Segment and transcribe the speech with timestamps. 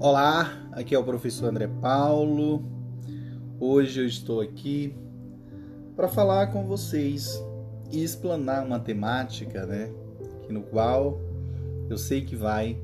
[0.00, 2.62] Olá, aqui é o professor André Paulo.
[3.58, 4.94] Hoje eu estou aqui
[5.96, 7.42] para falar com vocês
[7.90, 9.90] e explanar uma temática, né,
[10.48, 11.20] no qual
[11.90, 12.80] eu sei que vai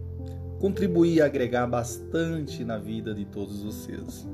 [0.59, 4.27] contribuir e agregar bastante na vida de todos vocês.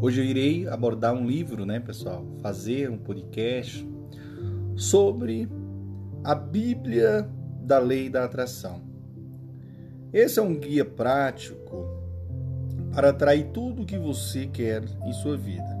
[0.00, 2.24] Hoje eu irei abordar um livro, né, pessoal?
[2.40, 3.86] Fazer um podcast
[4.74, 5.48] sobre
[6.24, 7.28] a Bíblia
[7.60, 8.91] da Lei da Atração.
[10.12, 11.86] Esse é um guia prático
[12.92, 15.74] para atrair tudo o que você quer em sua vida.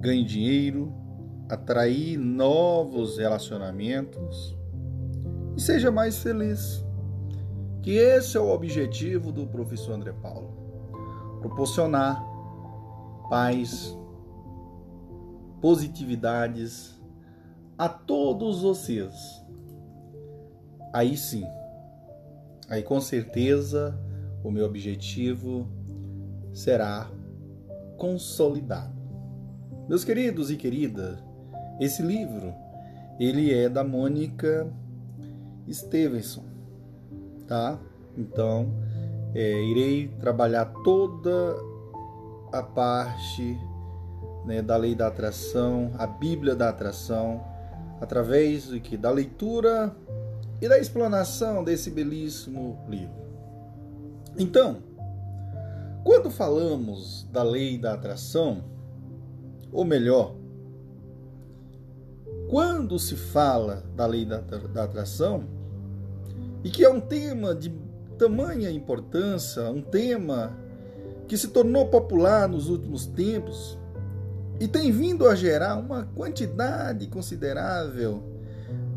[0.00, 0.92] Ganhe dinheiro,
[1.48, 4.54] atrair novos relacionamentos
[5.56, 6.84] e seja mais feliz.
[7.82, 10.52] Que esse é o objetivo do professor André Paulo.
[11.40, 12.22] Proporcionar
[13.30, 13.96] paz,
[15.62, 17.00] positividades
[17.78, 19.14] a todos vocês.
[20.92, 21.46] Aí sim,
[22.70, 23.98] aí com certeza
[24.42, 25.68] o meu objetivo
[26.54, 27.10] será
[27.98, 28.98] consolidado.
[29.88, 31.18] Meus queridos e queridas,
[31.80, 32.54] esse livro
[33.18, 34.72] ele é da Mônica
[35.70, 36.44] Stevenson,
[37.46, 37.78] tá?
[38.16, 38.72] Então
[39.34, 41.56] é, irei trabalhar toda
[42.52, 43.58] a parte
[44.44, 47.44] né, da lei da atração, a Bíblia da atração,
[48.00, 49.94] através de que da leitura
[50.60, 53.14] e da explanação desse belíssimo livro.
[54.36, 54.82] Então,
[56.04, 58.64] quando falamos da lei da atração,
[59.72, 60.34] ou melhor,
[62.48, 65.44] quando se fala da lei da, da atração,
[66.62, 67.72] e que é um tema de
[68.18, 70.56] tamanha importância, um tema
[71.26, 73.78] que se tornou popular nos últimos tempos
[74.58, 78.29] e tem vindo a gerar uma quantidade considerável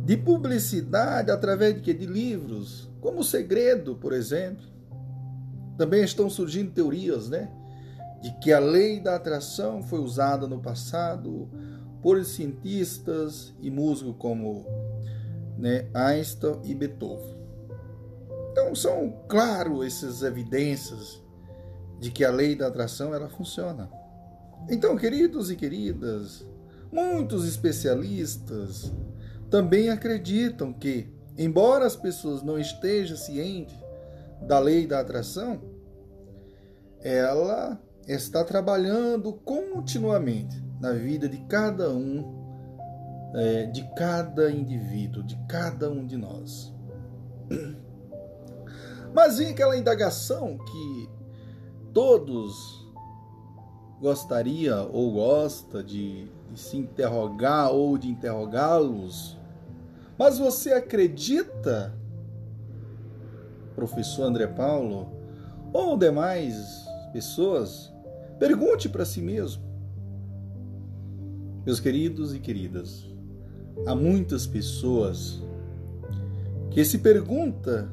[0.03, 4.65] de publicidade através de, de livros, como o Segredo, por exemplo.
[5.77, 7.49] Também estão surgindo teorias, né?
[8.21, 11.49] De que a lei da atração foi usada no passado
[12.01, 14.65] por cientistas e músicos como
[15.57, 17.37] né, Einstein e Beethoven.
[18.51, 21.21] Então são claro essas evidências
[21.99, 23.89] de que a lei da atração ela funciona.
[24.69, 26.45] Então, queridos e queridas,
[26.91, 28.91] muitos especialistas
[29.53, 33.77] também acreditam que, embora as pessoas não estejam cientes
[34.41, 35.61] da lei da atração,
[36.99, 42.33] ela está trabalhando continuamente na vida de cada um,
[43.35, 46.73] é, de cada indivíduo, de cada um de nós.
[49.13, 51.09] Mas vem aquela indagação que
[51.93, 52.91] todos
[54.01, 59.42] gostaria ou gosta de, de se interrogar ou de interrogá-los.
[60.17, 61.93] Mas você acredita,
[63.75, 65.11] professor André Paulo,
[65.71, 67.91] ou demais pessoas?
[68.37, 69.63] Pergunte para si mesmo.
[71.65, 73.05] Meus queridos e queridas,
[73.87, 75.41] há muitas pessoas
[76.69, 77.89] que se pergunta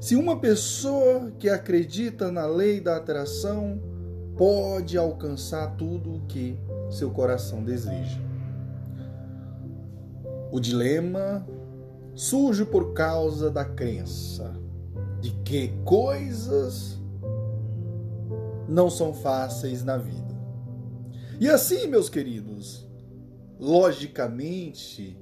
[0.00, 3.80] se uma pessoa que acredita na lei da atração
[4.36, 6.58] pode alcançar tudo o que
[6.90, 8.20] seu coração deseja.
[10.54, 11.44] O dilema
[12.14, 14.54] surge por causa da crença
[15.20, 16.96] de que coisas
[18.68, 20.32] não são fáceis na vida.
[21.40, 22.88] E assim, meus queridos,
[23.58, 25.20] logicamente,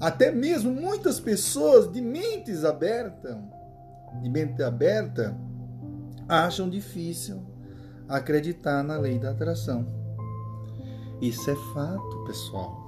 [0.00, 3.36] até mesmo muitas pessoas de mentes abertas,
[4.20, 5.38] de mente aberta,
[6.28, 7.40] acham difícil
[8.08, 9.86] acreditar na lei da atração.
[11.20, 12.81] Isso é fato, pessoal.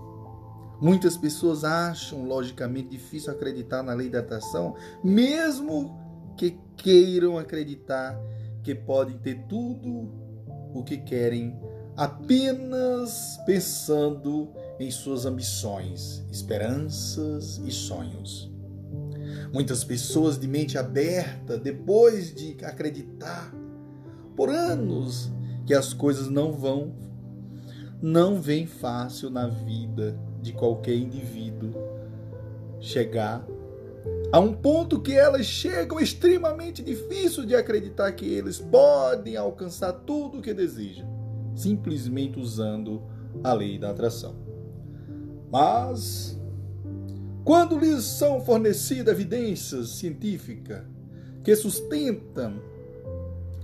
[0.85, 5.99] Muitas pessoas acham logicamente difícil acreditar na lei da atração, mesmo
[6.37, 8.21] que queiram acreditar
[8.63, 10.13] que podem ter tudo
[10.75, 11.59] o que querem
[11.97, 18.53] apenas pensando em suas ambições, esperanças e sonhos.
[19.55, 23.51] Muitas pessoas de mente aberta, depois de acreditar
[24.37, 25.33] por anos
[25.65, 26.95] que as coisas não vão,
[28.03, 30.15] não vem fácil na vida
[30.45, 31.73] de qualquer indivíduo
[32.79, 33.47] chegar
[34.31, 40.39] a um ponto que elas chegam extremamente difícil de acreditar que eles podem alcançar tudo
[40.39, 41.09] o que desejam
[41.55, 43.03] simplesmente usando
[43.43, 44.35] a lei da atração.
[45.51, 46.39] Mas,
[47.45, 50.83] quando lhes são fornecidas evidências científicas
[51.43, 52.61] que sustentam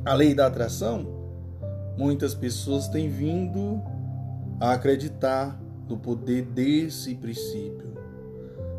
[0.05, 1.05] a lei da atração,
[1.99, 3.83] muitas pessoas têm vindo
[4.61, 5.60] a acreditar
[5.91, 7.93] no poder desse princípio.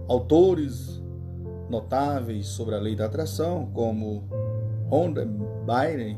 [0.08, 1.02] Autores
[1.70, 4.28] notáveis sobre a lei da atração, como
[4.90, 6.18] Honda Byron,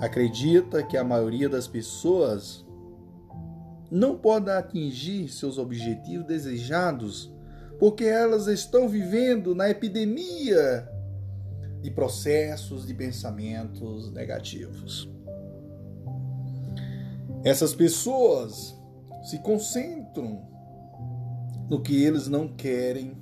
[0.00, 2.64] acredita que a maioria das pessoas
[3.90, 7.32] não pode atingir seus objetivos desejados
[7.78, 10.88] porque elas estão vivendo na epidemia
[11.82, 15.08] de processos de pensamentos negativos.
[17.44, 18.75] Essas pessoas
[19.26, 20.40] se concentram
[21.68, 23.16] no que eles não querem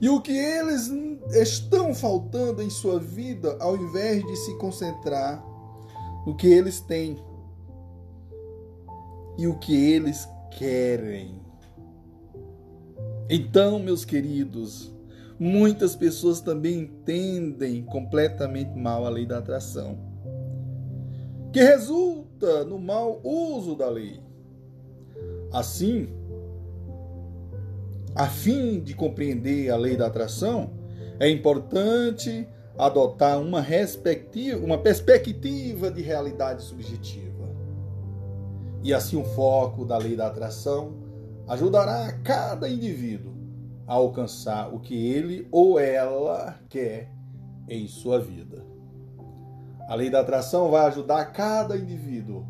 [0.00, 0.88] e o que eles
[1.30, 5.44] estão faltando em sua vida ao invés de se concentrar
[6.26, 7.16] no que eles têm
[9.38, 10.28] e o que eles
[10.58, 11.40] querem.
[13.30, 14.92] Então, meus queridos,
[15.38, 19.96] muitas pessoas também entendem completamente mal a lei da atração,
[21.52, 24.27] que resulta no mau uso da lei.
[25.52, 26.08] Assim,
[28.14, 30.70] a fim de compreender a lei da atração,
[31.20, 32.46] é importante
[32.76, 33.64] adotar uma,
[34.62, 37.28] uma perspectiva de realidade subjetiva.
[38.82, 40.94] E assim o foco da lei da atração
[41.48, 43.32] ajudará a cada indivíduo
[43.86, 47.10] a alcançar o que ele ou ela quer
[47.68, 48.64] em sua vida.
[49.88, 52.46] A lei da atração vai ajudar cada indivíduo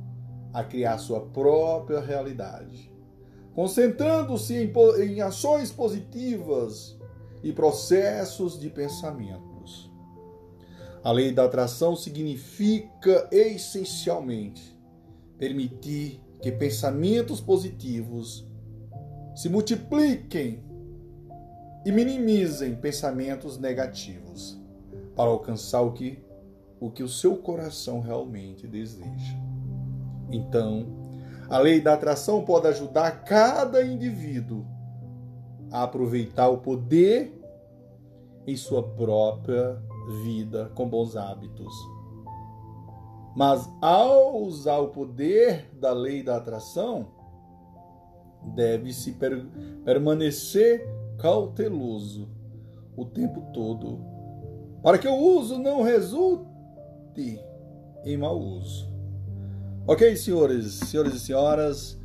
[0.52, 2.87] a criar sua própria realidade,
[3.58, 4.72] concentrando-se em,
[5.02, 6.96] em ações positivas
[7.42, 9.90] e processos de pensamentos.
[11.02, 14.78] A lei da atração significa essencialmente
[15.36, 18.46] permitir que pensamentos positivos
[19.34, 20.62] se multipliquem
[21.84, 24.56] e minimizem pensamentos negativos
[25.16, 26.22] para alcançar o que
[26.78, 29.34] o que o seu coração realmente deseja.
[30.30, 30.97] Então,
[31.48, 34.66] a lei da atração pode ajudar cada indivíduo
[35.70, 37.34] a aproveitar o poder
[38.46, 39.80] em sua própria
[40.24, 41.74] vida com bons hábitos
[43.38, 47.06] mas ao usar o poder da lei da atração,
[48.42, 49.46] deve-se per
[49.84, 50.84] permanecer
[51.18, 52.28] cauteloso
[52.96, 54.00] o tempo todo,
[54.82, 57.40] para que o uso não resulte
[58.04, 58.87] em mau uso.
[59.90, 61.98] Ok, senhores, senhores e senhoras,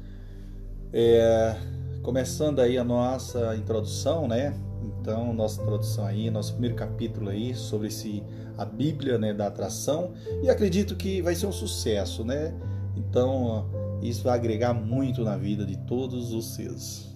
[0.94, 1.54] é,
[2.02, 4.58] começando aí a nossa introdução, né?
[4.82, 8.24] Então, nossa introdução aí, nosso primeiro capítulo aí sobre esse
[8.58, 12.58] a Bíblia, né, da atração, e acredito que vai ser um sucesso, né?
[12.96, 13.70] Então,
[14.02, 17.14] isso vai agregar muito na vida de todos os seus.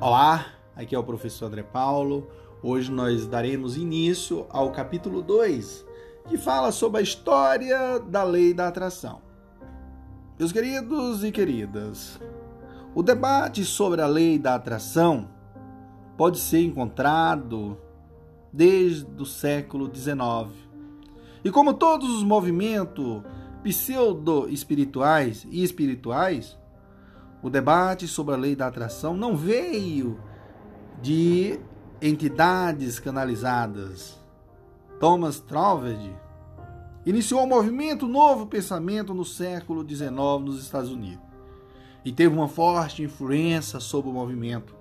[0.00, 2.28] Olá, aqui é o professor André Paulo.
[2.60, 5.88] Hoje nós daremos início ao capítulo 2,
[6.30, 9.20] que fala sobre a história da lei da atração.
[10.38, 12.20] Meus queridos e queridas,
[12.94, 15.28] o debate sobre a lei da atração
[16.16, 17.76] pode ser encontrado
[18.52, 20.56] desde o século XIX.
[21.42, 23.24] E como todos os movimentos
[23.64, 26.56] pseudo-espirituais e espirituais,
[27.42, 30.16] o debate sobre a lei da atração não veio
[31.02, 31.58] de
[32.00, 34.19] entidades canalizadas.
[35.00, 36.14] Thomas Troved
[37.06, 40.10] iniciou um movimento Novo Pensamento no século XIX
[40.42, 41.24] nos Estados Unidos
[42.04, 44.76] e teve uma forte influência sobre o movimento.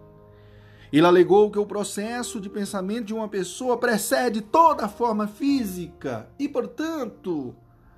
[0.92, 6.30] Ele alegou que o processo de pensamento de uma pessoa precede toda a forma física
[6.38, 7.56] e, portanto,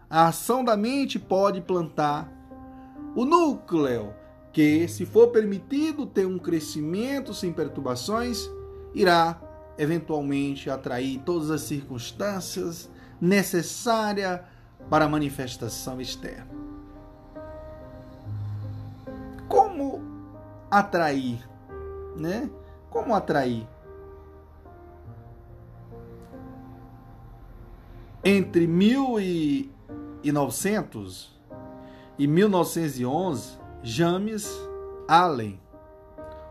[0.07, 2.31] a ação da mente pode plantar
[3.15, 4.13] o núcleo
[4.53, 8.47] que, se for permitido ter um crescimento sem perturbações,
[8.93, 9.40] irá
[9.77, 14.41] eventualmente atrair todas as circunstâncias necessárias
[14.89, 16.61] para a manifestação externa.
[20.71, 21.47] atrair,
[22.15, 22.49] né?
[22.89, 23.67] Como atrair?
[28.23, 31.37] Entre 1900
[32.17, 34.49] e 1911, James
[35.07, 35.59] Allen,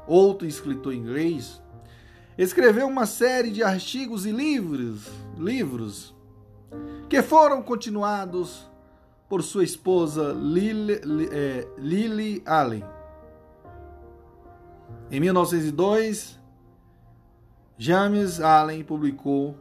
[0.06, 1.62] outro escritor inglês,
[2.42, 5.06] escreveu uma série de artigos e livros,
[5.37, 6.14] livros
[7.09, 8.68] que foram continuados
[9.28, 11.00] por sua esposa Lily,
[11.32, 12.85] é, Lily Allen
[15.11, 16.38] em 1902,
[17.76, 19.56] James Allen publicou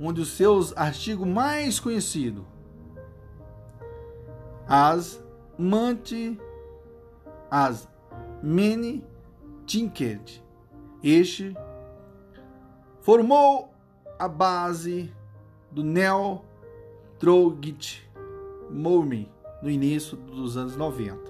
[0.00, 2.44] um dos seus artigos mais conhecidos,
[4.66, 5.22] As
[5.58, 6.40] Mante
[7.50, 7.86] as
[8.42, 9.04] Many
[9.66, 10.42] Tinkered.
[11.02, 11.54] Este
[13.02, 13.74] formou
[14.18, 15.12] a base
[15.70, 16.40] do Neo
[17.20, 18.08] Drogit
[18.70, 19.26] Movement
[19.60, 21.20] no início dos anos 90.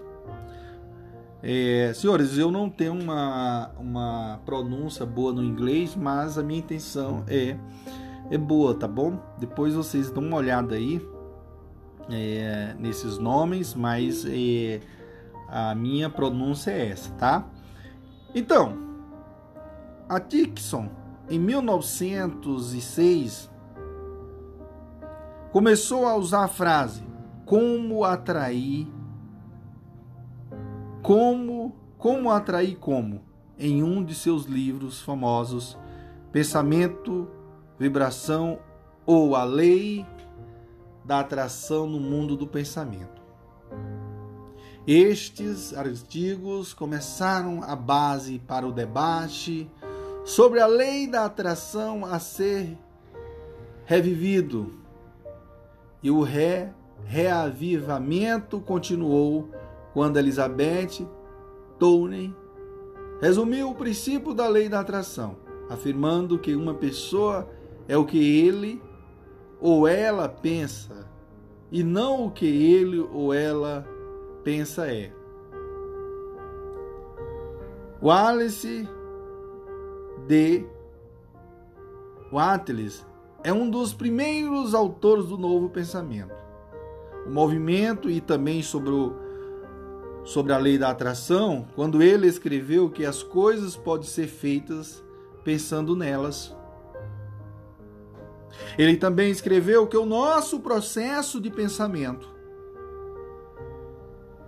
[1.43, 7.25] É, senhores, eu não tenho uma, uma pronúncia boa no inglês, mas a minha intenção
[7.27, 7.57] é,
[8.31, 9.19] é boa, tá bom?
[9.39, 11.05] Depois vocês dão uma olhada aí
[12.11, 14.81] é, nesses nomes, mas é,
[15.49, 17.45] a minha pronúncia é essa, tá?
[18.35, 18.79] Então,
[20.09, 20.89] a Dixon,
[21.29, 23.51] em 1906,
[25.53, 27.05] começou a usar a frase
[27.45, 28.89] como atrair
[31.03, 33.21] como como atrair como
[33.59, 35.77] em um de seus livros famosos
[36.33, 37.29] Pensamento,
[37.79, 38.59] Vibração
[39.05, 40.07] ou a Lei
[41.05, 43.21] da Atração no Mundo do Pensamento.
[44.87, 49.71] Estes artigos começaram a base para o debate
[50.25, 52.79] sobre a lei da atração a ser
[53.85, 54.73] revivido
[56.03, 56.69] e o re
[57.05, 59.51] reavivamento continuou
[59.93, 61.07] quando Elizabeth
[61.79, 62.35] Towney
[63.21, 65.37] resumiu o princípio da lei da atração,
[65.69, 67.49] afirmando que uma pessoa
[67.89, 68.81] é o que ele
[69.61, 71.09] ou ela pensa
[71.71, 73.87] e não o que ele ou ela
[74.45, 75.13] pensa é.
[78.01, 78.89] Wallace
[80.27, 80.65] de
[82.33, 83.05] Wattles
[83.45, 86.35] é um dos primeiros autores do novo pensamento.
[87.27, 89.15] O movimento e também sobre, o,
[90.25, 95.03] sobre a lei da atração, quando ele escreveu que as coisas podem ser feitas
[95.45, 96.55] pensando nelas.
[98.79, 102.33] Ele também escreveu que o nosso processo de pensamento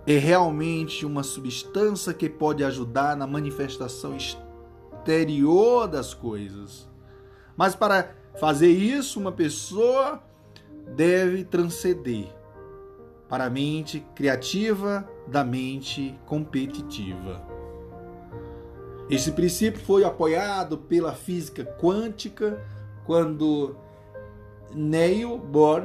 [0.07, 4.15] é realmente uma substância que pode ajudar na manifestação
[5.05, 6.89] exterior das coisas.
[7.55, 8.09] Mas para
[8.39, 10.21] fazer isso, uma pessoa
[10.95, 12.27] deve transcender
[13.29, 17.45] para a mente criativa da mente competitiva.
[19.09, 22.63] Esse princípio foi apoiado pela física quântica
[23.05, 23.75] quando
[24.73, 25.83] Neil Bohr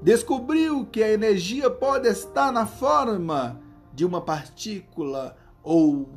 [0.00, 3.60] descobriu que a energia pode estar na forma
[3.92, 6.08] de uma partícula ou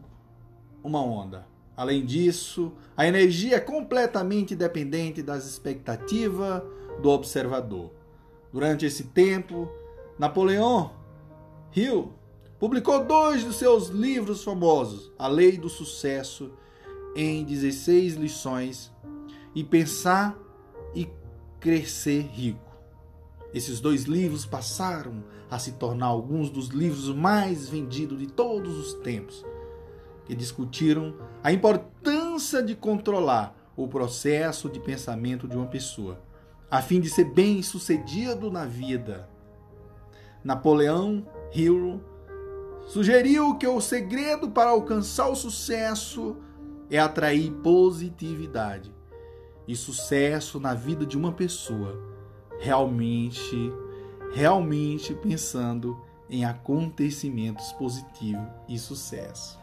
[0.81, 1.50] uma onda.
[1.81, 6.61] Além disso, a energia é completamente dependente das expectativas
[7.01, 7.89] do observador.
[8.53, 9.67] Durante esse tempo,
[10.19, 10.91] Napoleão
[11.75, 12.13] Hill
[12.59, 16.51] publicou dois de seus livros famosos, A Lei do Sucesso
[17.15, 18.91] em 16 lições
[19.55, 20.38] e Pensar
[20.93, 21.09] e
[21.59, 22.77] Crescer Rico.
[23.55, 28.93] Esses dois livros passaram a se tornar alguns dos livros mais vendidos de todos os
[29.01, 29.43] tempos,
[30.25, 36.22] que discutiram a importância de controlar o processo de pensamento de uma pessoa,
[36.70, 39.30] a fim de ser bem-sucedido na vida.
[40.44, 42.01] Napoleão Hill
[42.86, 46.38] sugeriu que o segredo para alcançar o sucesso
[46.90, 48.94] é atrair positividade
[49.68, 52.12] e sucesso na vida de uma pessoa
[52.60, 53.74] realmente,
[54.34, 56.00] realmente pensando
[56.30, 59.61] em acontecimentos positivos e sucesso.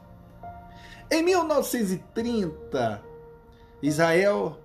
[1.11, 3.03] Em 1930,
[3.81, 4.59] Israel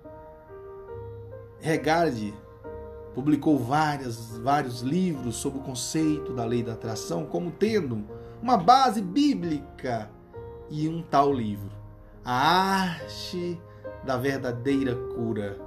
[1.58, 2.34] Regard
[3.14, 8.04] publicou várias, vários livros sobre o conceito da lei da atração como tendo
[8.42, 10.10] uma base bíblica
[10.68, 11.70] e um tal livro,
[12.22, 13.58] A Arte
[14.04, 15.58] da Verdadeira Cura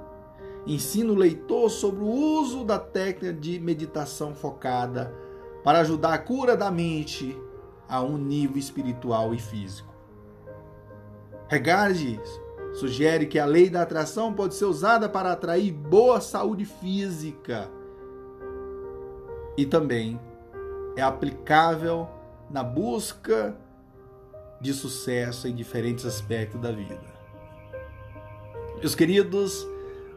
[0.64, 5.12] ensina o leitor sobre o uso da técnica de meditação focada
[5.64, 7.36] para ajudar a cura da mente
[7.88, 9.87] a um nível espiritual e físico.
[11.48, 12.20] Regard
[12.74, 17.68] sugere que a lei da atração pode ser usada para atrair boa saúde física
[19.56, 20.20] e também
[20.96, 22.08] é aplicável
[22.50, 23.56] na busca
[24.60, 27.00] de sucesso em diferentes aspectos da vida.
[28.78, 29.66] Meus queridos,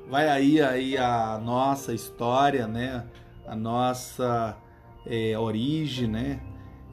[0.08, 3.06] vai aí, aí a nossa história, né?
[3.48, 4.58] A nossa
[5.06, 6.40] é, origem, né?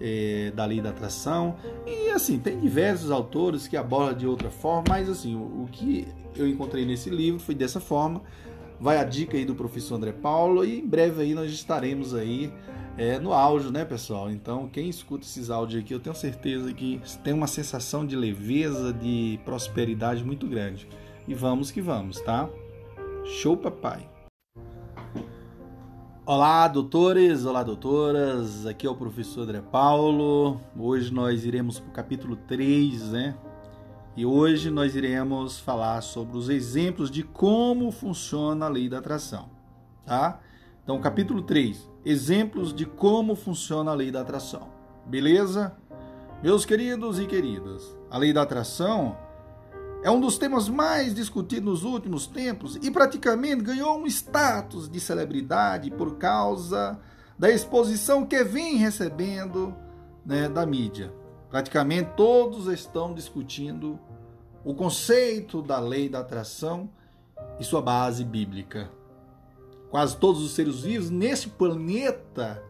[0.00, 1.56] É, da lei da atração.
[1.86, 6.06] E assim tem diversos autores que abordam de outra forma mas assim o, o, que
[6.36, 8.22] eu encontrei nesse livro foi dessa forma.
[8.80, 12.52] Vai a dica aí do professor André Paulo e em breve aí nós estaremos aí
[12.96, 14.30] é, no áudio né pessoal?
[14.30, 18.92] Então quem escuta esses áudios aqui eu tenho certeza que tem uma sensação de leveza
[18.92, 20.88] de prosperidade muito grande.
[21.26, 22.48] E vamos que vamos tá?
[23.24, 24.17] Show, papai!
[26.30, 28.66] Olá, doutores, olá, doutoras.
[28.66, 30.60] Aqui é o professor André Paulo.
[30.78, 33.34] Hoje nós iremos para o capítulo 3, né?
[34.14, 39.48] E hoje nós iremos falar sobre os exemplos de como funciona a lei da atração,
[40.04, 40.38] tá?
[40.84, 44.68] Então, capítulo 3, exemplos de como funciona a lei da atração.
[45.06, 45.78] Beleza?
[46.42, 49.16] Meus queridos e queridas, a lei da atração
[50.02, 55.00] é um dos temas mais discutidos nos últimos tempos e praticamente ganhou um status de
[55.00, 56.98] celebridade por causa
[57.38, 59.74] da exposição que vem recebendo
[60.24, 61.12] né, da mídia.
[61.50, 63.98] Praticamente todos estão discutindo
[64.64, 66.90] o conceito da lei da atração
[67.58, 68.90] e sua base bíblica.
[69.90, 72.62] Quase todos os seres vivos nesse planeta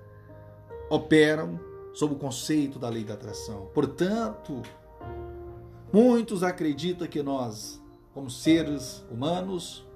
[0.88, 1.58] operam
[1.92, 3.68] sob o conceito da lei da atração.
[3.74, 4.62] Portanto,
[5.92, 9.86] muitos acreditam que nós, como seres humanos,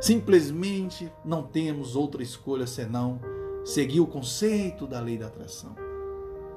[0.00, 3.20] simplesmente não temos outra escolha senão
[3.64, 5.76] seguir o conceito da lei da atração.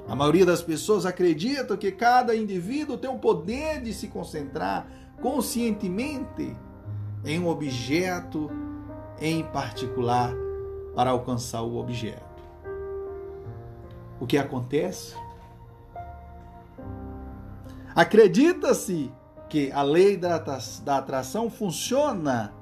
[0.07, 4.87] A maioria das pessoas acredita que cada indivíduo tem o poder de se concentrar
[5.21, 6.55] conscientemente
[7.23, 8.49] em um objeto
[9.19, 10.33] em particular
[10.93, 12.43] para alcançar o objeto.
[14.19, 15.15] O que acontece?
[17.95, 19.11] Acredita-se
[19.49, 20.41] que a lei da
[20.97, 22.53] atração funciona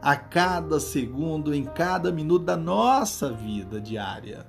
[0.00, 4.46] a cada segundo, em cada minuto da nossa vida diária.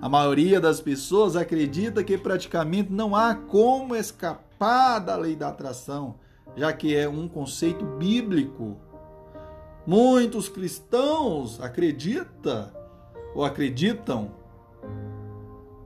[0.00, 6.16] A maioria das pessoas acredita que praticamente não há como escapar da lei da atração,
[6.54, 8.76] já que é um conceito bíblico.
[9.84, 12.70] Muitos cristãos acreditam
[13.34, 14.30] ou acreditam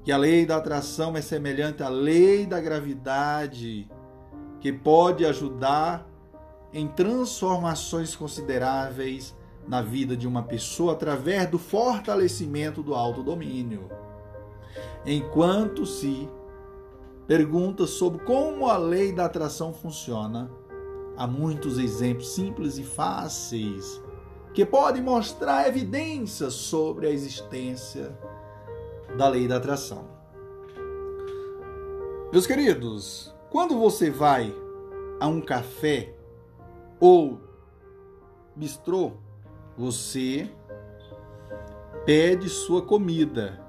[0.02, 3.90] que a lei da atração é semelhante à lei da gravidade,
[4.58, 6.06] que pode ajudar
[6.72, 13.90] em transformações consideráveis na vida de uma pessoa através do fortalecimento do autodomínio.
[15.04, 16.28] Enquanto se
[17.26, 20.50] pergunta sobre como a lei da atração funciona,
[21.16, 24.02] há muitos exemplos simples e fáceis
[24.52, 28.18] que podem mostrar evidências sobre a existência
[29.16, 30.08] da lei da atração.
[32.32, 34.54] Meus queridos, quando você vai
[35.18, 36.14] a um café
[37.00, 37.40] ou
[38.54, 39.12] bistrô,
[39.76, 40.48] você
[42.04, 43.60] pede sua comida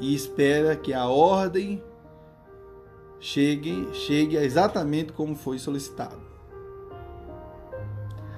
[0.00, 1.82] e espera que a ordem
[3.20, 6.20] chegue, chegue exatamente como foi solicitado.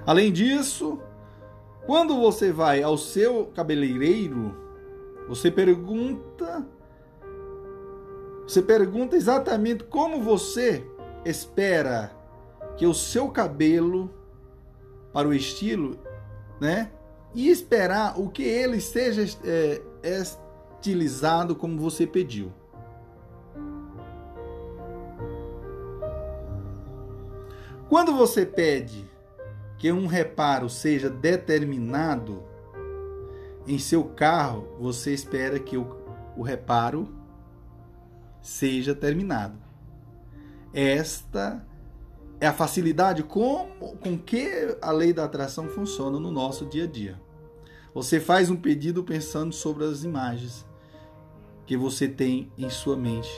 [0.06, 0.98] Além disso,
[1.86, 4.67] quando você vai ao seu cabeleireiro,
[5.28, 6.66] você pergunta
[8.48, 10.82] você pergunta exatamente como você
[11.22, 12.10] espera
[12.78, 14.10] que o seu cabelo
[15.12, 15.98] para o estilo,
[16.58, 16.90] né?
[17.34, 22.50] E esperar o que ele seja é, estilizado como você pediu.
[27.86, 29.10] Quando você pede
[29.76, 32.42] que um reparo seja determinado,
[33.68, 35.87] em seu carro, você espera que o,
[36.37, 37.09] o reparo
[38.40, 39.59] seja terminado.
[40.72, 41.64] Esta
[42.40, 43.68] é a facilidade com,
[44.00, 47.20] com que a lei da atração funciona no nosso dia a dia.
[47.94, 50.66] Você faz um pedido pensando sobre as imagens
[51.66, 53.31] que você tem em sua mente.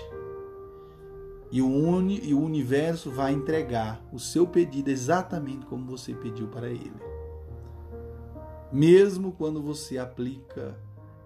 [1.50, 6.46] E o, uni, e o universo vai entregar o seu pedido exatamente como você pediu
[6.46, 7.09] para ele
[8.72, 10.76] mesmo quando você aplica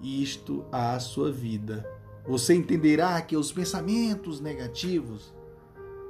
[0.00, 1.88] isto à sua vida.
[2.26, 5.34] Você entenderá que os pensamentos negativos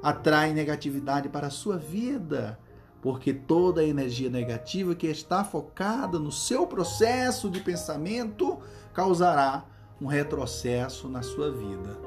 [0.03, 2.59] atraem negatividade para a sua vida,
[3.01, 8.59] porque toda a energia negativa que está focada no seu processo de pensamento
[8.93, 9.65] causará
[10.01, 11.99] um retrocesso na sua vida.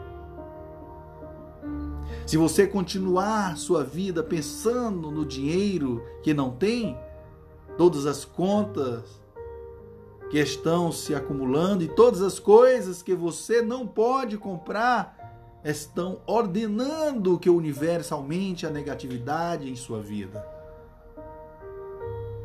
[2.26, 6.98] Se você continuar sua vida pensando no dinheiro que não tem,
[7.78, 9.04] todas as contas
[10.30, 15.16] que estão se acumulando e todas as coisas que você não pode comprar
[15.64, 20.46] estão ordenando que o universo aumente a negatividade em sua vida.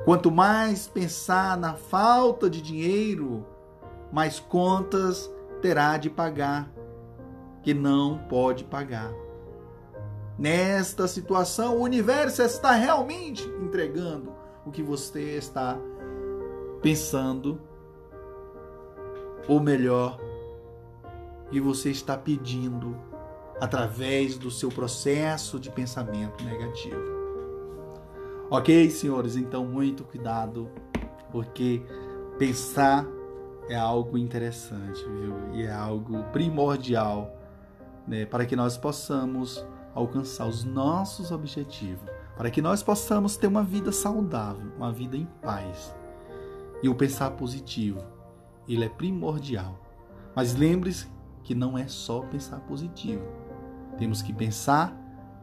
[0.04, 3.46] Quanto mais pensar na falta de dinheiro,
[4.12, 6.70] mais contas terá de pagar
[7.62, 9.12] que não pode pagar.
[10.36, 15.78] Nesta situação, o universo está realmente entregando o que você está
[16.80, 17.60] pensando,
[19.48, 20.18] ou melhor,
[21.50, 22.96] que você está pedindo
[23.60, 27.22] através do seu processo de pensamento negativo.
[28.50, 29.36] Ok, senhores?
[29.36, 30.70] Então, muito cuidado,
[31.30, 31.82] porque
[32.38, 33.06] pensar
[33.68, 35.54] é algo interessante, viu?
[35.54, 37.42] E é algo primordial
[38.06, 38.26] né?
[38.26, 43.92] para que nós possamos alcançar os nossos objetivos para que nós possamos ter uma vida
[43.92, 45.94] saudável, uma vida em paz.
[46.82, 48.02] E o pensar positivo,
[48.66, 49.78] ele é primordial.
[50.34, 51.08] Mas lembre-se
[51.44, 53.22] que não é só pensar positivo.
[53.98, 54.96] Temos que pensar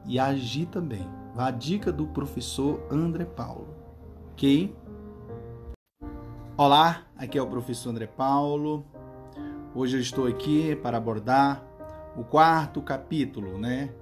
[0.05, 1.07] e agir também.
[1.37, 3.73] A dica do professor André Paulo.
[4.33, 4.75] Ok?
[6.57, 8.85] Olá, aqui é o professor André Paulo.
[9.73, 11.63] Hoje eu estou aqui para abordar
[12.17, 13.93] o quarto capítulo, né?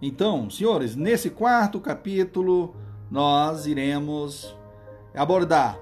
[0.00, 2.74] Então, senhores, nesse quarto capítulo
[3.10, 4.54] nós iremos
[5.14, 5.78] abordar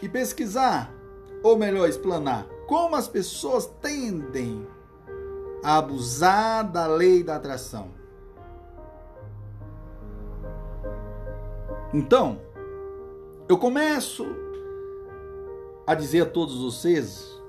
[0.00, 0.92] e pesquisar,
[1.42, 4.66] ou melhor, explanar, como as pessoas tendem
[5.62, 7.88] a abusar da lei da atração.
[11.92, 12.38] Então,
[13.48, 14.26] eu começo
[15.86, 17.42] a dizer a todos vocês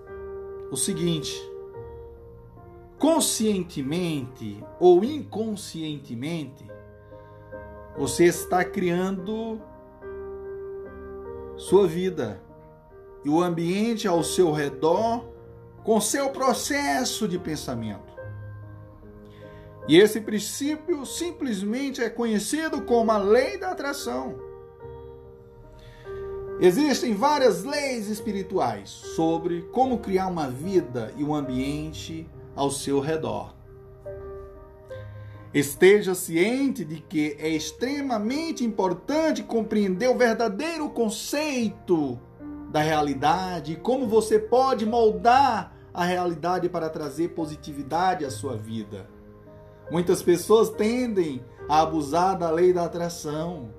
[0.72, 1.36] o seguinte:
[2.98, 6.66] conscientemente ou inconscientemente,
[7.98, 9.62] você está criando
[11.58, 12.42] sua vida
[13.24, 15.26] e o ambiente ao seu redor
[15.84, 18.14] com seu processo de pensamento.
[19.88, 24.36] E esse princípio simplesmente é conhecido como a lei da atração.
[26.60, 33.54] Existem várias leis espirituais sobre como criar uma vida e um ambiente ao seu redor.
[35.54, 42.20] Esteja ciente de que é extremamente importante compreender o verdadeiro conceito
[42.70, 49.10] da realidade e como você pode moldar a realidade para trazer positividade à sua vida.
[49.90, 53.70] Muitas pessoas tendem a abusar da lei da atração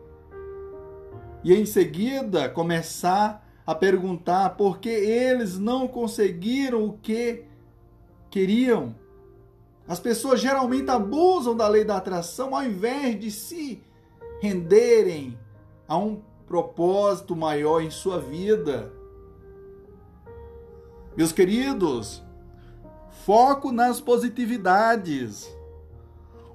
[1.44, 7.44] e em seguida começar a perguntar por que eles não conseguiram o que
[8.37, 8.94] queriam.
[9.88, 13.83] As pessoas geralmente abusam da lei da atração ao invés de se
[14.42, 15.38] renderem
[15.88, 18.92] a um propósito maior em sua vida.
[21.16, 22.22] Meus queridos,
[23.25, 25.51] foco nas positividades.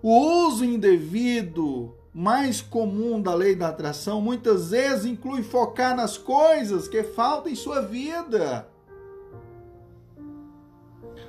[0.04, 6.88] O uso indevido mais comum da lei da atração muitas vezes inclui focar nas coisas
[6.88, 8.71] que faltam em sua vida.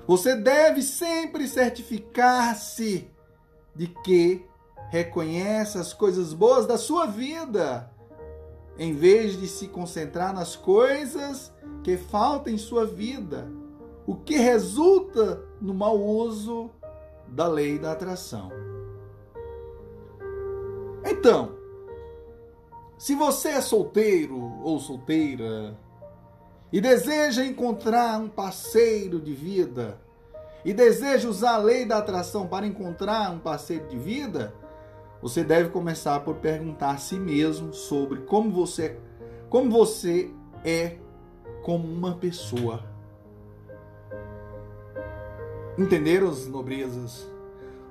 [0.06, 3.08] Você deve sempre certificar-se
[3.74, 4.44] de que
[4.90, 7.90] reconhece as coisas boas da sua vida,
[8.78, 13.50] em vez de se concentrar nas coisas que faltam em sua vida,
[14.06, 16.70] o que resulta no mau uso
[17.28, 18.50] da lei da atração.
[21.04, 21.56] Então,
[22.98, 25.76] se você é solteiro ou solteira,
[26.72, 30.00] e deseja encontrar um parceiro de vida
[30.64, 34.54] e deseja usar a lei da atração para encontrar um parceiro de vida,
[35.20, 38.98] você deve começar por perguntar a si mesmo sobre como você
[39.50, 40.30] como você
[40.64, 40.96] é
[41.62, 42.82] como uma pessoa.
[45.76, 47.28] Entenderam, as nobrezas?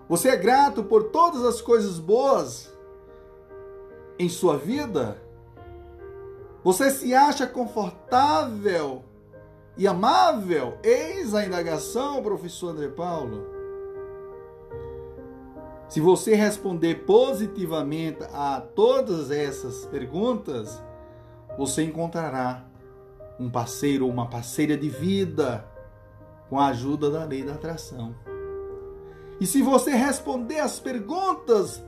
[0.10, 2.74] Você é grato por todas as coisas boas
[4.18, 5.21] em sua vida?
[6.64, 9.04] Você se acha confortável
[9.76, 10.78] e amável?
[10.84, 13.48] Eis a indagação, professor André Paulo.
[15.90, 20.82] Se você responder positivamente a todas essas perguntas,
[21.58, 22.64] você encontrará
[23.40, 25.66] um parceiro ou uma parceira de vida
[26.48, 28.16] com a ajuda da lei da atração.
[29.40, 31.84] E se você responder as perguntas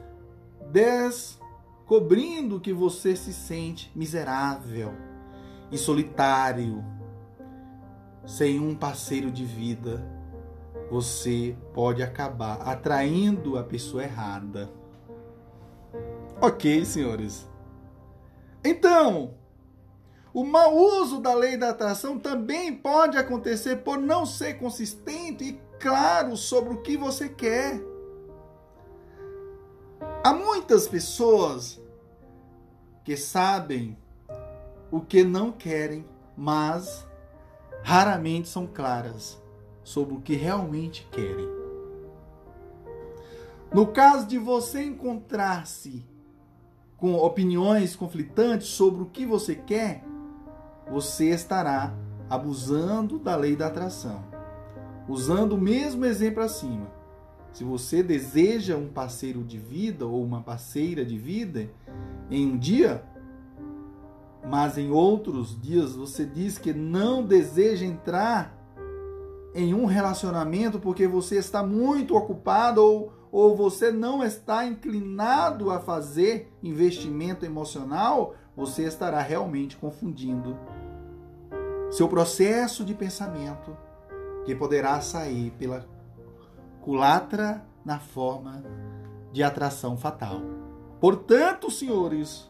[0.71, 1.39] 10
[1.85, 4.93] cobrindo que você se sente miserável
[5.71, 6.83] e solitário,
[8.25, 10.05] sem um parceiro de vida,
[10.89, 14.71] você pode acabar atraindo a pessoa errada.
[16.39, 17.47] Ok, senhores.
[18.63, 19.33] Então,
[20.33, 25.61] o mau uso da lei da atração também pode acontecer por não ser consistente e
[25.79, 27.92] claro sobre o que você quer.
[30.25, 31.81] Há muitas pessoas
[33.03, 33.97] que sabem
[34.89, 36.05] o que não querem,
[36.37, 37.05] mas
[37.83, 39.37] raramente são claras
[39.83, 41.45] sobre o que realmente querem.
[43.73, 46.05] No caso de você encontrar-se
[46.95, 50.05] com opiniões conflitantes sobre o que você quer,
[50.89, 51.93] você estará
[52.29, 54.23] abusando da lei da atração.
[55.05, 57.02] Usando o mesmo exemplo acima
[57.53, 61.69] se você deseja um parceiro de vida ou uma parceira de vida
[62.29, 63.03] em um dia,
[64.43, 68.57] mas em outros dias você diz que não deseja entrar
[69.53, 75.79] em um relacionamento porque você está muito ocupado ou, ou você não está inclinado a
[75.79, 80.57] fazer investimento emocional, você estará realmente confundindo
[81.91, 83.77] seu processo de pensamento
[84.43, 85.92] que poderá sair pela
[86.83, 88.61] culatra na forma
[89.31, 90.41] de atração fatal.
[90.99, 92.49] Portanto, senhores,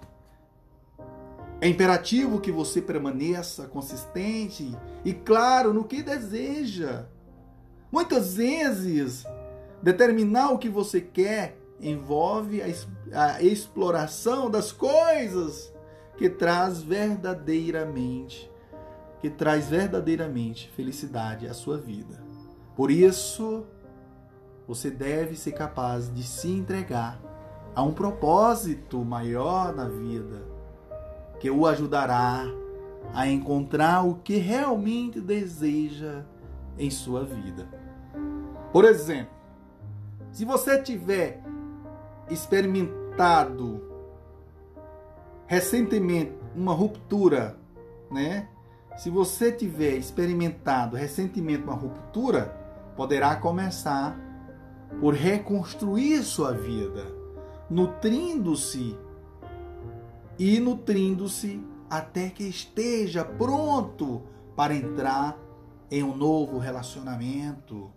[1.62, 7.06] é imperativo que você permaneça consistente e claro no que deseja.
[7.91, 9.24] Muitas vezes,
[9.82, 12.62] determinar o que você quer envolve
[13.13, 15.72] a, exploração das coisas
[16.17, 18.52] que traz verdadeiramente,
[19.22, 22.24] que traz verdadeiramente felicidade à sua vida.
[22.76, 23.65] Por isso,
[24.67, 27.19] você deve ser capaz de se entregar
[27.76, 30.43] a um propósito maior na vida,
[31.39, 32.45] que o ajudará
[33.13, 36.23] a encontrar o que realmente deseja
[36.78, 37.67] em sua vida.
[38.71, 39.34] Por exemplo,
[40.32, 41.41] se você tiver
[42.30, 43.82] experimentado
[45.45, 47.58] recentemente uma ruptura,
[48.10, 48.47] né?
[48.97, 52.56] Se você tiver experimentado recentemente uma ruptura,
[52.95, 54.17] poderá começar
[54.99, 57.06] por reconstruir sua vida,
[57.69, 58.97] nutrindo-se
[60.38, 64.23] e nutrindo-se até que esteja pronto
[64.56, 65.38] para entrar
[65.91, 67.91] em um novo relacionamento.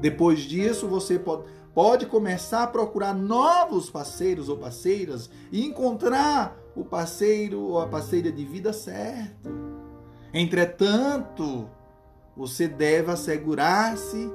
[0.00, 6.84] Depois disso, você pode, pode começar a procurar novos parceiros ou parceiras e encontrar o
[6.84, 9.50] parceiro ou a parceira de vida certo.
[10.32, 11.68] Entretanto,
[12.36, 14.30] você deve assegurar-se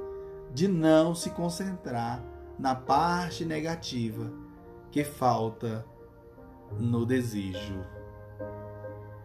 [0.54, 2.24] de não se concentrar
[2.58, 4.32] na parte negativa
[4.92, 5.86] que falta
[6.78, 7.84] no desejo.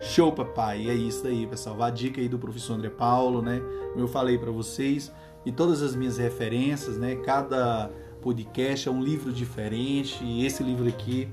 [0.00, 0.88] Show, papai!
[0.88, 1.82] É isso aí, pessoal.
[1.82, 3.60] A dica aí do professor André Paulo, né?
[3.92, 5.10] Como eu falei para vocês,
[5.46, 7.16] e todas as minhas referências, né?
[7.16, 11.28] Cada podcast é um livro diferente, e esse livro aqui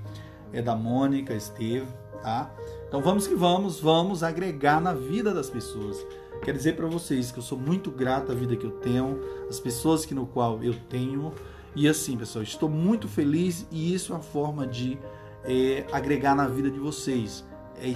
[0.54, 1.88] é da Mônica Esteve,
[2.22, 2.54] tá?
[2.88, 6.06] Então vamos que vamos, vamos agregar na vida das pessoas.
[6.44, 9.60] Quero dizer para vocês que eu sou muito grato à vida que eu tenho, as
[9.60, 11.32] pessoas que no qual eu tenho.
[11.76, 14.98] E assim, pessoal, estou muito feliz e isso é uma forma de
[15.44, 17.46] é, agregar na vida de vocês,
[17.80, 17.88] é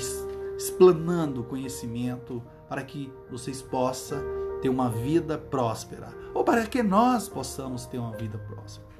[0.55, 4.19] explanando conhecimento para que vocês possam
[4.61, 8.95] ter uma vida próspera ou para que nós possamos ter uma vida próspera.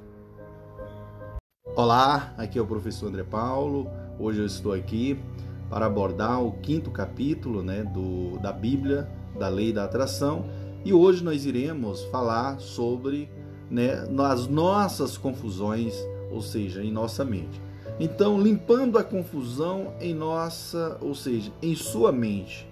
[1.76, 3.88] Olá, aqui é o professor André Paulo.
[4.18, 5.22] Hoje eu estou aqui
[5.70, 10.46] para abordar o quinto capítulo né, do, da Bíblia da lei da atração.
[10.84, 13.28] E hoje nós iremos falar sobre
[13.70, 15.94] né, as nossas confusões,
[16.30, 17.60] ou seja, em nossa mente.
[17.98, 22.68] Então, limpando a confusão em nossa, ou seja, em sua mente.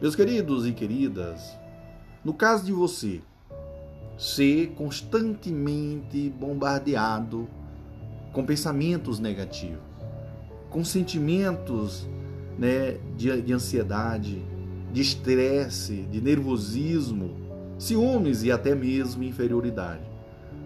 [0.00, 1.58] Meus queridos e queridas,
[2.24, 3.20] no caso de você
[4.16, 7.48] ser constantemente bombardeado
[8.32, 9.82] com pensamentos negativos,
[10.68, 12.08] com sentimentos
[12.58, 14.42] né, de, de ansiedade,
[14.92, 17.36] de estresse, de nervosismo,
[17.78, 20.02] ciúmes e até mesmo inferioridade.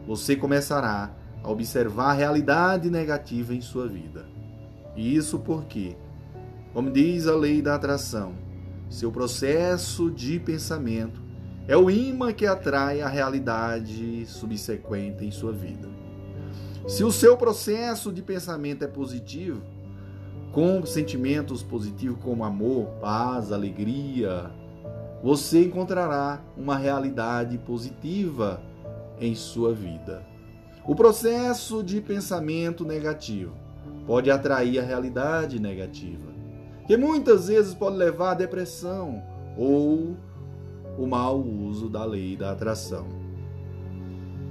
[0.07, 4.27] Você começará a observar a realidade negativa em sua vida.
[4.97, 5.97] E isso porque,
[6.73, 8.35] como diz a lei da atração,
[8.89, 11.23] seu processo de pensamento
[11.67, 15.89] é o imã que atrai a realidade subsequente em sua vida.
[16.87, 19.63] Se o seu processo de pensamento é positivo,
[20.55, 24.53] com sentimentos positivos como amor, paz, alegria,
[25.21, 28.63] você encontrará uma realidade positiva
[29.21, 30.25] em sua vida.
[30.87, 33.53] O processo de pensamento negativo
[34.07, 36.33] pode atrair a realidade negativa,
[36.87, 39.25] que muitas vezes pode levar à depressão
[39.59, 40.17] ou
[40.97, 43.09] o mau uso da lei da atração.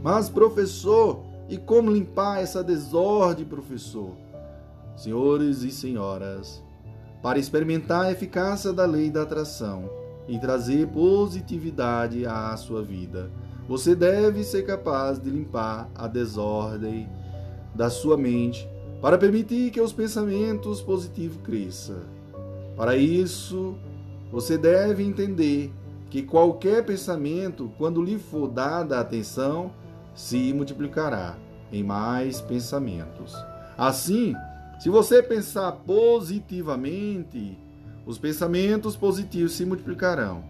[0.04, 4.23] Mas, professor, e como limpar essa desordem, professor?
[4.96, 6.64] Senhores e senhoras,
[7.22, 9.90] para experimentar a eficácia da lei da atração
[10.28, 13.30] e trazer positividade à sua vida.
[13.68, 17.10] Você deve ser capaz de limpar a desordem
[17.74, 18.68] da sua mente
[19.02, 22.02] para permitir que os pensamentos positivos cresçam.
[22.76, 23.76] Para isso,
[24.32, 25.72] você deve entender
[26.10, 29.72] que qualquer pensamento, quando lhe for dada atenção,
[30.14, 31.38] se multiplicará
[31.72, 33.36] em mais pensamentos.
[33.78, 34.36] Assim,
[34.84, 37.58] se você pensar positivamente,
[38.06, 40.44] os pensamentos positivos se multiplicarão,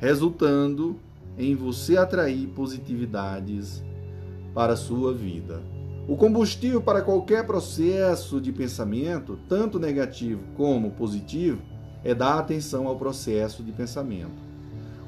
[0.00, 0.98] resultando
[1.38, 3.80] em você atrair positividades
[4.52, 5.62] para a sua vida.
[6.08, 11.62] O combustível para qualquer processo de pensamento, tanto negativo como positivo,
[12.02, 14.42] é dar atenção ao processo de pensamento.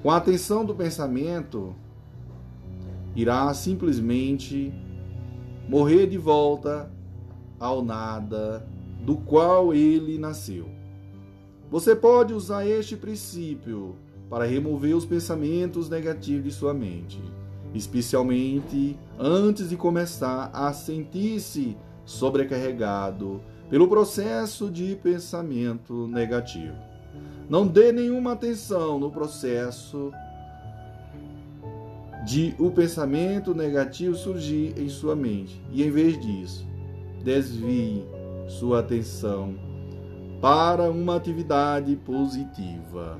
[0.05, 1.75] Com a atenção do pensamento,
[3.17, 4.73] irá simplesmente
[5.69, 6.89] morrer de volta
[7.63, 8.67] ao nada
[9.05, 10.69] do qual ele nasceu.
[11.71, 13.95] Você pode usar este princípio
[14.29, 17.23] para remover os pensamentos negativos de sua mente,
[17.73, 26.77] especialmente antes de começar a sentir-se sobrecarregado pelo processo de pensamento negativo.
[27.49, 30.13] Não dê nenhuma atenção no processo
[32.27, 35.61] de o pensamento negativo surgir em sua mente.
[35.73, 36.72] E em vez disso,
[37.23, 38.05] desvie
[38.49, 39.55] sua atenção
[40.41, 43.19] para uma atividade positiva.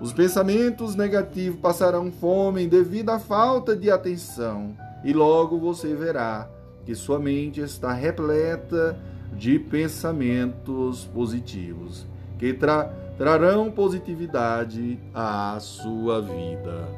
[0.00, 6.48] Os pensamentos negativos passarão fome devido à falta de atenção, e logo você verá
[6.84, 8.98] que sua mente está repleta
[9.32, 12.06] de pensamentos positivos
[12.38, 12.84] que tra
[13.18, 16.88] trarão positividade à sua vida.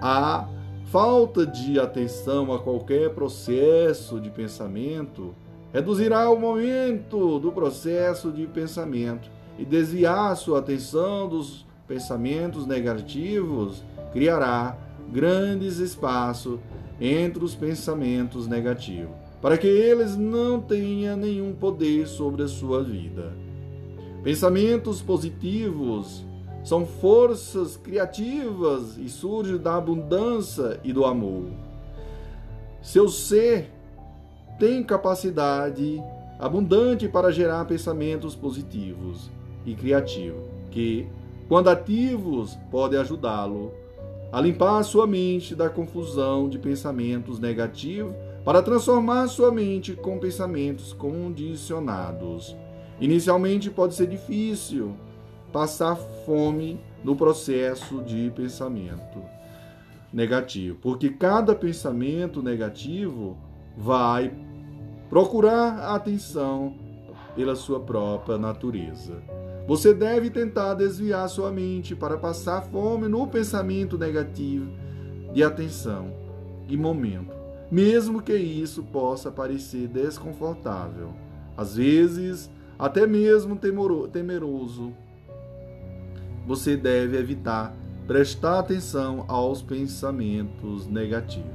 [0.00, 0.48] A
[0.86, 5.34] falta de atenção a qualquer processo de pensamento
[5.72, 14.78] reduzirá o momento do processo de pensamento e desviar sua atenção dos pensamentos negativos criará
[15.12, 16.58] grandes espaços
[17.00, 23.32] entre os pensamentos negativos, para que eles não tenham nenhum poder sobre a sua vida.
[24.22, 26.24] Pensamentos positivos
[26.66, 31.44] são forças criativas e surgem da abundância e do amor.
[32.82, 33.70] Seu ser
[34.58, 36.02] tem capacidade
[36.40, 39.30] abundante para gerar pensamentos positivos
[39.64, 41.06] e criativos, que,
[41.48, 43.72] quando ativos, podem ajudá-lo
[44.32, 48.12] a limpar sua mente da confusão de pensamentos negativos
[48.44, 52.56] para transformar sua mente com pensamentos condicionados.
[53.00, 54.96] Inicialmente pode ser difícil
[55.56, 59.22] passar fome no processo de pensamento
[60.12, 63.38] negativo, porque cada pensamento negativo
[63.74, 64.34] vai
[65.08, 66.74] procurar a atenção
[67.34, 69.22] pela sua própria natureza.
[69.66, 74.70] Você deve tentar desviar sua mente para passar fome no pensamento negativo
[75.32, 76.12] de atenção
[76.68, 77.34] e momento,
[77.70, 81.14] mesmo que isso possa parecer desconfortável,
[81.56, 83.58] às vezes até mesmo
[84.12, 84.92] temeroso.
[86.46, 87.74] Você deve evitar
[88.06, 91.50] prestar atenção aos pensamentos negativos.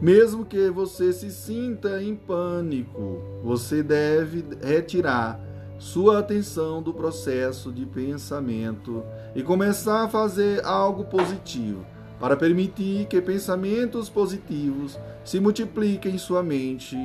[0.00, 5.40] Mesmo que você se sinta em pânico, você deve retirar
[5.78, 9.02] sua atenção do processo de pensamento
[9.34, 11.86] e começar a fazer algo positivo,
[12.20, 16.96] para permitir que pensamentos positivos se multipliquem em sua mente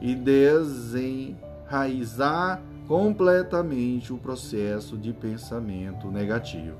[0.00, 6.76] e desenraizar completamente o processo de pensamento negativo.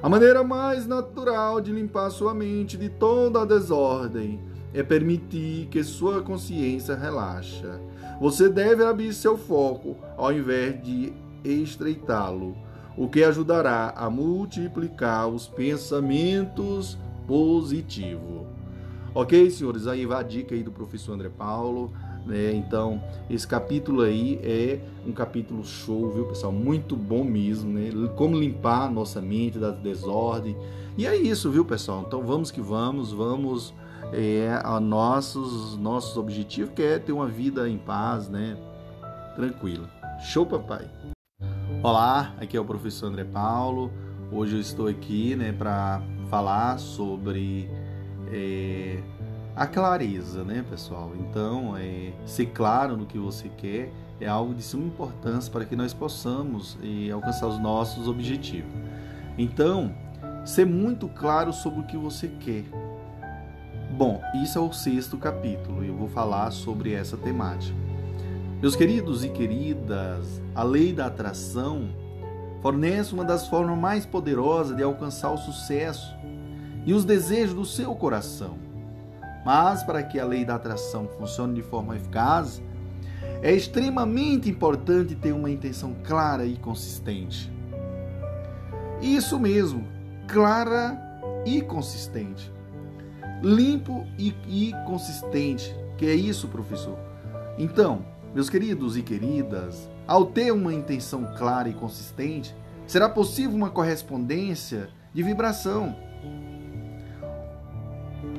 [0.00, 4.40] A maneira mais natural de limpar sua mente de toda a desordem
[4.72, 7.80] é permitir que sua consciência relaxa
[8.20, 12.56] você deve abrir seu foco ao invés de estreitá-lo,
[12.96, 18.46] o que ajudará a multiplicar os pensamentos positivos.
[19.12, 19.88] Ok, senhores?
[19.88, 21.90] Aí vai a dica aí do professor André Paulo.
[22.26, 22.52] Né?
[22.54, 26.52] Então, esse capítulo aí é um capítulo show, viu, pessoal?
[26.52, 27.90] Muito bom mesmo, né?
[28.16, 30.56] Como limpar nossa mente da desordem.
[30.96, 32.04] E é isso, viu, pessoal?
[32.06, 33.74] Então, vamos que vamos, vamos
[34.12, 38.56] é, a nossos, nossos objetivos, que é ter uma vida em paz, né?
[39.34, 39.88] Tranquila.
[40.20, 40.88] Show, papai!
[41.82, 43.90] Olá, aqui é o professor André Paulo.
[44.30, 47.70] Hoje eu estou aqui né, para falar sobre
[48.30, 49.02] é,
[49.60, 51.12] a clareza, né, pessoal?
[51.20, 55.76] Então, é, ser claro no que você quer é algo de suma importância para que
[55.76, 58.72] nós possamos é, alcançar os nossos objetivos.
[59.36, 59.94] Então,
[60.46, 62.64] ser muito claro sobre o que você quer.
[63.98, 67.76] Bom, isso é o sexto capítulo e eu vou falar sobre essa temática.
[68.62, 71.90] Meus queridos e queridas, a lei da atração
[72.62, 76.16] fornece uma das formas mais poderosas de alcançar o sucesso
[76.86, 78.69] e os desejos do seu coração.
[79.44, 82.62] Mas para que a lei da atração funcione de forma eficaz,
[83.42, 87.50] é extremamente importante ter uma intenção clara e consistente.
[89.00, 89.86] Isso mesmo,
[90.26, 91.00] clara
[91.46, 92.52] e consistente
[93.42, 95.74] limpo e, e consistente.
[95.96, 96.98] Que é isso, professor?
[97.58, 102.54] Então, meus queridos e queridas, ao ter uma intenção clara e consistente,
[102.86, 105.94] será possível uma correspondência de vibração.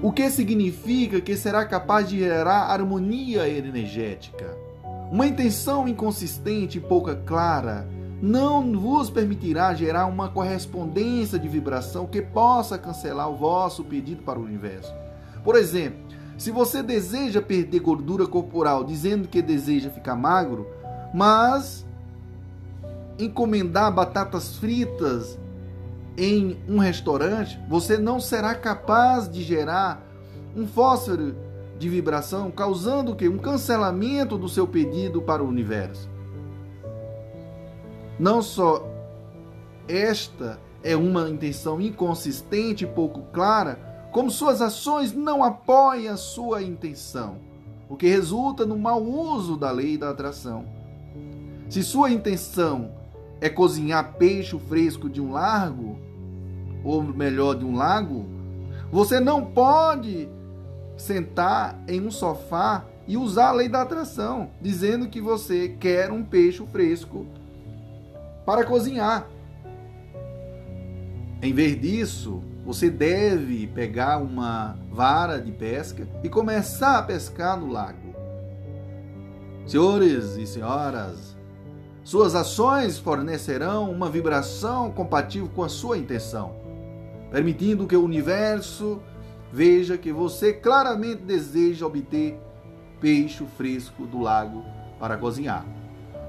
[0.04, 4.58] O que significa que será capaz de gerar harmonia energética.
[5.12, 7.88] Uma intenção inconsistente e pouca clara
[8.20, 14.39] não vos permitirá gerar uma correspondência de vibração que possa cancelar o vosso pedido para
[14.39, 14.91] o universo.
[15.43, 15.99] Por exemplo,
[16.36, 20.68] se você deseja perder gordura corporal dizendo que deseja ficar magro,
[21.14, 21.86] mas
[23.20, 25.38] encomendar batatas fritas
[26.18, 30.05] em um restaurante, você não será capaz de gerar
[30.55, 31.36] um fósforo
[31.80, 33.28] de vibração, causando o quê?
[33.28, 36.09] Um cancelamento do seu pedido para o universo.
[38.20, 38.88] Não só
[39.88, 43.80] esta é uma intenção inconsistente e pouco clara,
[44.12, 47.38] como suas ações não apoiam a sua intenção,
[47.89, 50.66] o que resulta no mau uso da lei da atração.
[51.70, 52.91] Se sua intenção
[53.42, 55.98] é cozinhar peixe fresco de um largo,
[56.84, 58.26] ou melhor, de um lago,
[58.92, 60.30] você não pode
[60.96, 66.24] sentar em um sofá e usar a lei da atração, dizendo que você quer um
[66.24, 67.26] peixe fresco
[68.46, 69.28] para cozinhar.
[71.42, 77.72] Em vez disso, você deve pegar uma vara de pesca e começar a pescar no
[77.72, 78.14] lago.
[79.66, 81.31] Senhores e senhoras,
[82.04, 86.56] suas ações fornecerão uma vibração compatível com a sua intenção,
[87.30, 89.02] permitindo que o universo
[89.52, 92.39] veja que você claramente deseja obter
[92.99, 94.64] peixe fresco do lago
[94.99, 95.66] para cozinhar.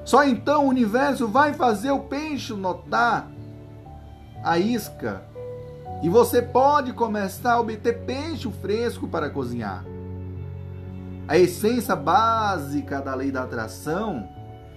[0.04, 3.30] Só então o universo vai fazer o peixe notar
[4.42, 5.22] a isca
[6.02, 9.84] e você pode começar a obter peixe fresco para cozinhar.
[11.28, 14.28] A essência básica da lei da atração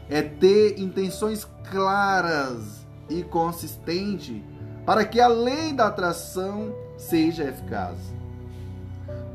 [0.10, 4.42] é ter intenções claras e consistentes
[4.86, 7.98] para que a lei da atração seja eficaz.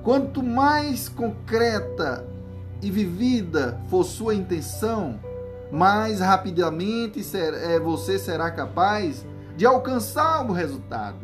[0.02, 2.26] Quanto mais concreta
[2.80, 5.18] e vivida for sua intenção,
[5.70, 11.18] mais rapidamente é, você será capaz de alcançar o resultado.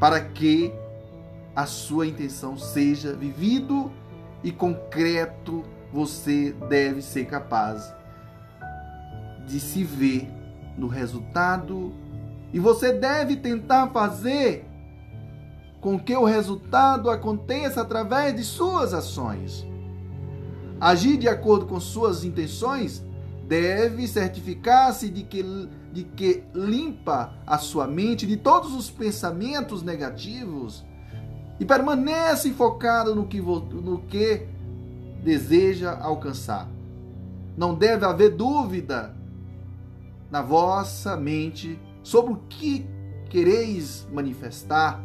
[0.00, 0.72] Para que
[1.54, 3.90] a sua intenção seja vivido
[4.42, 7.94] e concreto, você deve ser capaz
[9.46, 10.28] de se ver
[10.76, 11.92] no resultado
[12.52, 14.64] e você deve tentar fazer
[15.80, 19.66] com que o resultado aconteça através de suas ações.
[20.80, 23.04] Agir de acordo com suas intenções
[23.46, 25.42] deve certificar-se de que,
[25.92, 30.84] de que limpa a sua mente de todos os pensamentos negativos
[31.58, 34.46] e permanece focado no que, no que
[35.22, 36.68] deseja alcançar.
[37.56, 39.14] Não deve haver dúvida
[40.30, 42.86] na vossa mente sobre o que
[43.28, 45.02] quereis manifestar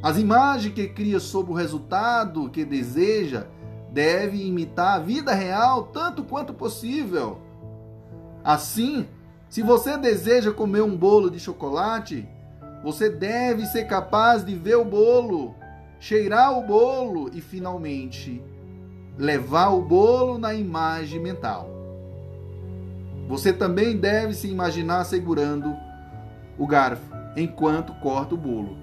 [0.00, 3.46] as imagens que cria sobre o resultado que deseja
[3.92, 7.38] deve imitar a vida real tanto quanto possível.
[8.44, 9.08] Assim,
[9.48, 12.28] se você deseja comer um bolo de chocolate,
[12.84, 15.56] você deve ser capaz de ver o bolo,
[16.00, 18.42] cheirar o bolo e finalmente
[19.16, 21.68] levar o bolo na imagem mental.
[23.28, 25.74] Você também deve se imaginar segurando
[26.56, 28.76] o garfo enquanto corta o bolo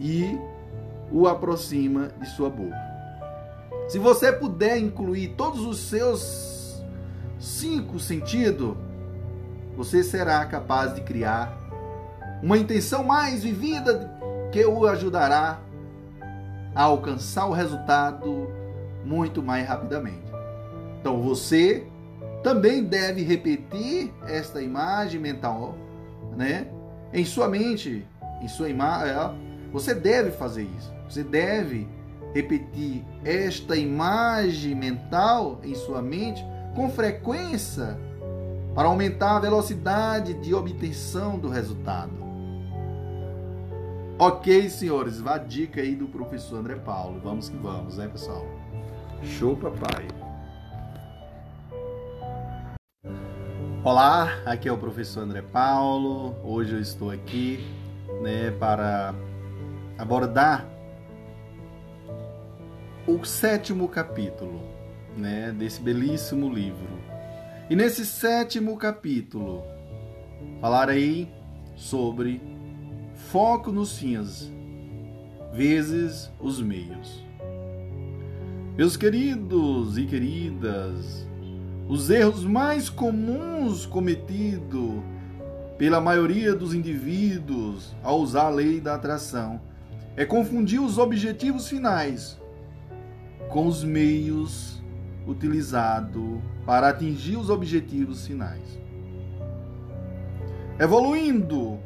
[0.00, 0.38] e
[1.10, 2.76] o aproxima de sua boca.
[3.88, 6.82] Se você puder incluir todos os seus
[7.38, 8.76] cinco sentidos,
[9.76, 11.56] você será capaz de criar
[12.42, 14.12] uma intenção mais vivida
[14.52, 15.60] que o ajudará
[16.78, 18.48] a alcançar o resultado
[19.04, 20.22] muito mais rapidamente.
[21.00, 21.84] Então você
[22.40, 25.74] também deve repetir esta imagem mental,
[26.36, 26.68] né?
[27.12, 28.06] Em sua mente,
[28.40, 29.12] em sua imagem,
[29.72, 30.94] você deve fazer isso.
[31.08, 31.88] Você deve
[32.32, 36.44] repetir esta imagem mental em sua mente
[36.76, 37.98] com frequência
[38.72, 42.27] para aumentar a velocidade de obtenção do resultado.
[44.20, 47.20] Ok, senhores, vá a dica aí do professor André Paulo.
[47.22, 48.44] Vamos que vamos, né, pessoal?
[49.22, 50.08] Show, papai.
[53.84, 56.34] Olá, aqui é o professor André Paulo.
[56.42, 57.64] Hoje eu estou aqui,
[58.20, 59.14] né, para
[59.96, 60.66] abordar
[63.06, 64.60] o sétimo capítulo
[65.16, 66.98] né, desse belíssimo livro.
[67.70, 69.62] E nesse sétimo capítulo
[70.60, 71.32] falarei
[71.76, 72.57] sobre
[73.30, 74.50] foco nos fins,
[75.52, 77.22] vezes os meios.
[78.74, 81.28] Meus queridos e queridas,
[81.86, 85.02] os erros mais comuns cometidos
[85.76, 89.60] pela maioria dos indivíduos ao usar a lei da atração
[90.16, 92.40] é confundir os objetivos finais
[93.50, 94.82] com os meios
[95.26, 98.80] utilizados para atingir os objetivos finais.
[100.80, 101.78] Evoluindo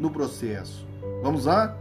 [0.00, 0.84] no processo.
[1.22, 1.76] Vamos lá?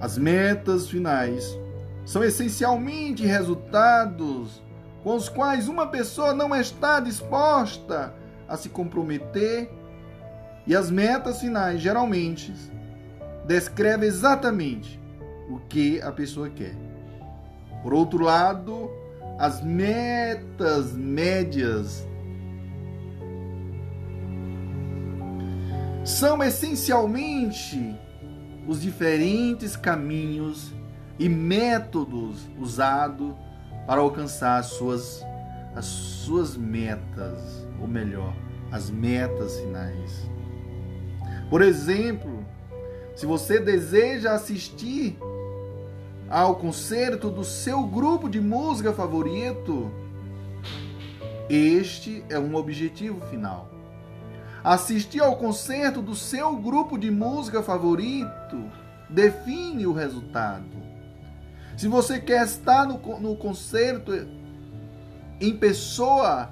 [0.00, 1.58] As metas finais
[2.04, 4.62] são essencialmente resultados
[5.02, 8.12] com os quais uma pessoa não está disposta
[8.48, 9.70] a se comprometer
[10.66, 12.52] E as metas finais geralmente
[13.46, 15.00] descrevem exatamente
[15.48, 16.76] o que a pessoa quer.
[17.82, 18.90] Por outro lado,
[19.38, 22.06] as metas médias
[26.08, 27.94] são essencialmente
[28.66, 30.72] os diferentes caminhos
[31.18, 33.34] e métodos usados
[33.86, 35.22] para alcançar as suas,
[35.76, 38.34] as suas metas, ou melhor,
[38.72, 40.26] as metas finais.
[41.50, 42.42] Por exemplo,
[43.14, 45.18] se você deseja assistir
[46.30, 49.90] ao concerto do seu grupo de música favorito,
[51.50, 53.77] este é um objetivo final.
[54.62, 58.70] Assistir ao concerto do seu grupo de música favorito
[59.08, 60.66] define o resultado.
[61.76, 64.12] Se você quer estar no, no concerto
[65.40, 66.50] em pessoa,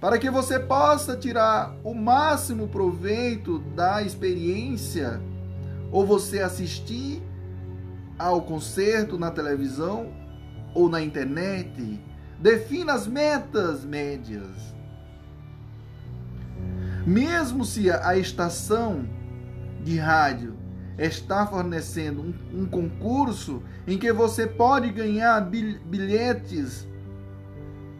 [0.00, 5.20] para que você possa tirar o máximo proveito da experiência,
[5.90, 7.22] ou você assistir
[8.18, 10.12] ao concerto na televisão
[10.74, 12.00] ou na internet,
[12.38, 14.72] defina as metas médias.
[17.06, 19.08] Mesmo se a estação
[19.82, 20.54] de rádio
[20.98, 26.86] está fornecendo um, um concurso em que você pode ganhar bilhetes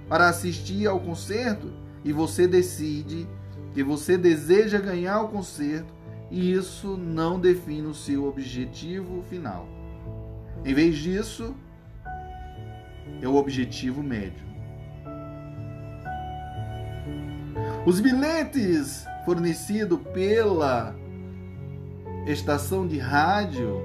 [0.09, 1.73] para assistir ao concerto,
[2.05, 3.29] e você decide
[3.73, 5.93] que você deseja ganhar o concerto
[6.31, 9.69] e isso não define o seu objetivo final.
[10.65, 11.55] Em vez disso,
[13.21, 14.52] é o objetivo médio.
[17.85, 20.95] Os bilhetes fornecidos pela
[22.29, 23.83] estação de rádio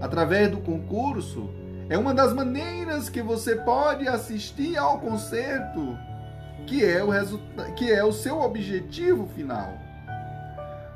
[0.00, 1.50] através do concurso
[1.88, 5.98] é uma das maneiras que você pode assistir ao concerto
[6.64, 7.10] que é o
[7.74, 9.78] que é o seu objetivo final.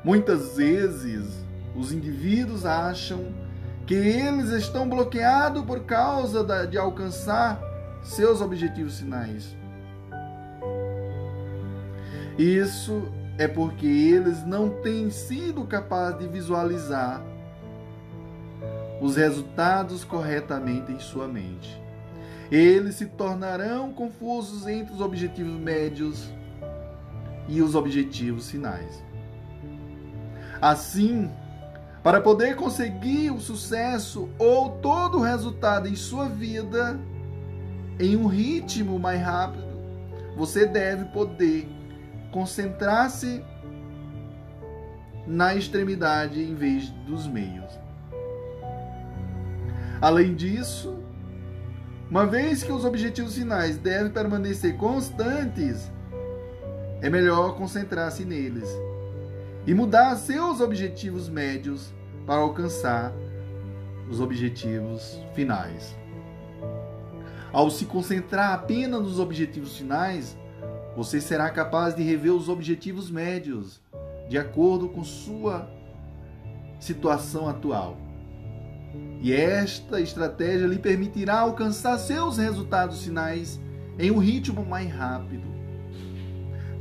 [0.04, 1.26] Muitas vezes
[1.74, 3.34] os indivíduos acham
[3.84, 7.60] que eles estão bloqueados por causa da, de alcançar
[8.04, 9.56] seus objetivos finais.
[12.38, 13.02] Isso
[13.36, 17.22] é porque eles não têm sido capazes de visualizar
[19.00, 21.80] os resultados corretamente em sua mente
[22.50, 26.32] eles se tornarão confusos entre os objetivos médios
[27.46, 29.02] e os objetivos finais.
[30.60, 31.30] Assim,
[32.02, 36.98] para poder conseguir o sucesso ou todo o resultado em sua vida
[38.00, 39.66] em um ritmo mais rápido,
[40.36, 41.68] você deve poder
[42.30, 43.44] concentrar-se
[45.26, 47.78] na extremidade em vez dos meios.
[50.00, 50.98] Além disso,
[52.10, 55.90] uma vez que os objetivos finais devem permanecer constantes,
[57.02, 58.68] é melhor concentrar-se neles
[59.66, 61.92] e mudar seus objetivos médios
[62.26, 63.12] para alcançar
[64.08, 65.94] os objetivos finais.
[67.52, 70.36] Ao se concentrar apenas nos objetivos finais,
[70.98, 73.80] você será capaz de rever os objetivos médios
[74.28, 75.70] de acordo com sua
[76.80, 77.96] situação atual.
[79.20, 83.60] E esta estratégia lhe permitirá alcançar seus resultados finais
[83.96, 85.46] em um ritmo mais rápido.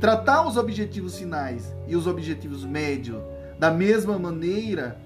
[0.00, 3.22] Tratar os objetivos finais e os objetivos médios
[3.56, 5.00] da mesma maneira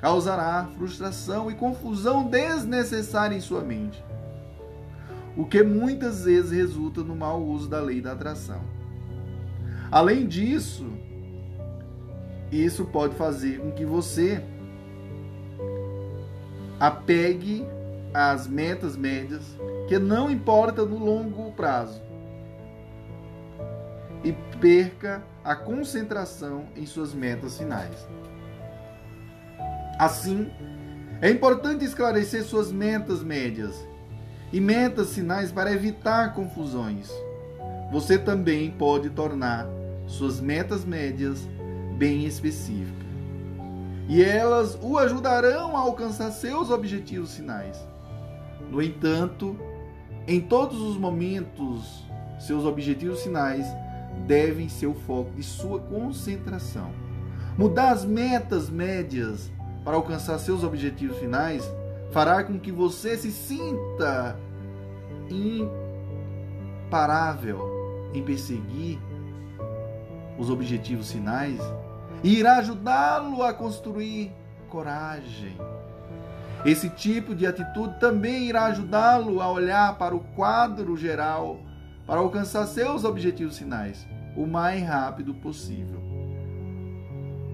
[0.00, 4.02] causará frustração e confusão desnecessária em sua mente,
[5.36, 8.60] o que muitas vezes resulta no mau uso da lei da atração.
[9.90, 10.86] Além disso,
[12.50, 14.42] isso pode fazer com que você
[16.78, 17.66] Apegue
[18.12, 19.42] às metas médias,
[19.88, 22.02] que não importa no longo prazo.
[24.24, 28.06] E perca a concentração em suas metas finais.
[29.98, 30.50] Assim,
[31.20, 33.86] é importante esclarecer suas metas médias
[34.54, 37.10] e metas finais para evitar confusões.
[37.90, 39.66] Você também pode tornar
[40.06, 41.48] suas metas médias
[41.98, 43.04] bem específicas
[44.08, 47.76] e elas o ajudarão a alcançar seus objetivos finais.
[48.70, 49.58] No entanto,
[50.24, 52.04] em todos os momentos,
[52.38, 53.66] seus objetivos finais
[54.24, 56.92] devem ser o foco de sua concentração.
[57.58, 59.50] Mudar as metas médias
[59.84, 61.68] para alcançar seus objetivos finais
[62.14, 64.38] fará com que você se sinta
[66.88, 67.58] imparável
[68.14, 69.00] em perseguir
[70.38, 71.58] os objetivos finais
[72.22, 74.30] e irá ajudá-lo a construir
[74.68, 75.56] coragem.
[76.64, 81.58] Esse tipo de atitude também irá ajudá-lo a olhar para o quadro geral
[82.06, 84.06] para alcançar seus objetivos finais
[84.36, 86.00] o mais rápido possível.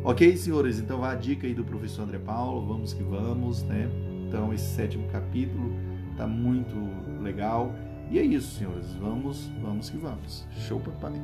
[0.04, 0.78] Ok, senhores?
[0.78, 4.09] Então a dica aí do professor André Paulo, vamos que vamos, né?
[4.30, 5.72] Então esse sétimo capítulo
[6.16, 6.76] tá muito
[7.20, 7.74] legal.
[8.08, 8.86] E é isso, senhores.
[8.92, 10.46] Vamos, vamos que vamos.
[10.52, 11.20] Show, papai.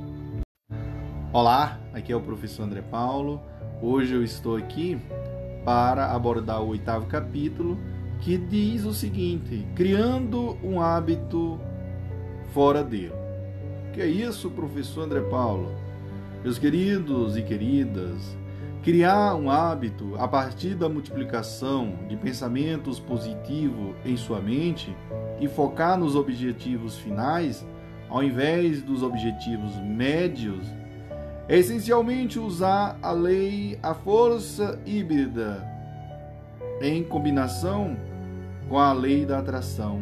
[1.32, 3.40] Olá, aqui é o professor André Paulo.
[3.80, 4.98] Hoje eu estou aqui
[5.64, 7.78] para abordar o oitavo capítulo,
[8.22, 11.60] que diz o seguinte: criando um hábito
[12.52, 13.14] fora dele.
[13.92, 15.72] Que é isso, professor André Paulo?
[16.42, 18.36] Meus queridos e queridas,
[18.86, 24.96] criar um hábito a partir da multiplicação de pensamentos positivos em sua mente
[25.40, 27.66] e focar nos objetivos finais,
[28.08, 30.64] ao invés dos objetivos médios,
[31.48, 35.68] é essencialmente usar a lei, a força híbrida,
[36.80, 37.96] em combinação
[38.68, 40.00] com a lei da atração,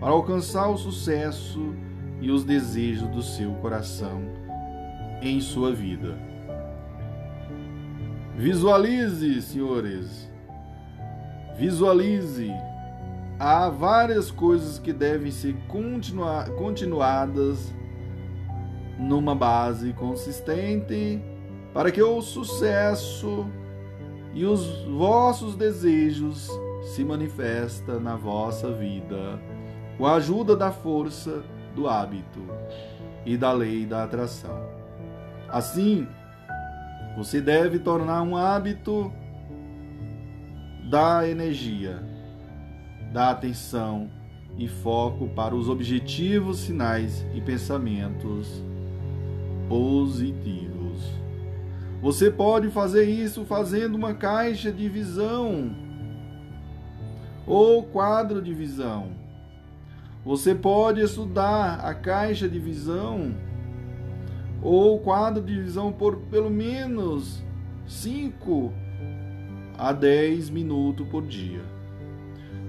[0.00, 1.74] para alcançar o sucesso
[2.22, 4.22] e os desejos do seu coração
[5.20, 6.23] em sua vida.
[8.36, 10.28] Visualize, senhores.
[11.56, 12.50] Visualize.
[13.38, 17.72] Há várias coisas que devem ser continua continuadas
[18.98, 21.22] numa base consistente
[21.72, 23.46] para que o sucesso
[24.32, 26.48] e os vossos desejos
[26.82, 29.40] se manifestem na vossa vida
[29.96, 31.42] com a ajuda da força
[31.74, 32.42] do hábito
[33.24, 34.68] e da lei da atração.
[35.48, 36.06] Assim,
[37.16, 39.12] você deve tornar um hábito
[40.90, 42.02] da energia,
[43.12, 44.10] da atenção
[44.58, 48.62] e foco para os objetivos, sinais e pensamentos
[49.68, 51.02] positivos.
[52.02, 55.74] Você pode fazer isso fazendo uma caixa de visão
[57.46, 59.12] ou quadro de visão.
[60.24, 63.34] Você pode estudar a caixa de visão
[64.64, 67.42] ou quadro de visão por pelo menos
[67.86, 68.72] 5
[69.76, 71.60] a 10 minutos por dia.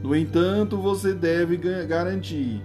[0.03, 2.61] No entanto, você deve garantir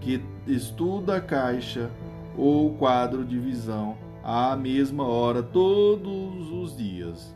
[0.00, 1.88] que estuda a caixa
[2.36, 7.34] ou quadro de visão à mesma hora todos os dias.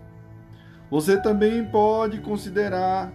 [0.91, 3.13] Você também pode considerar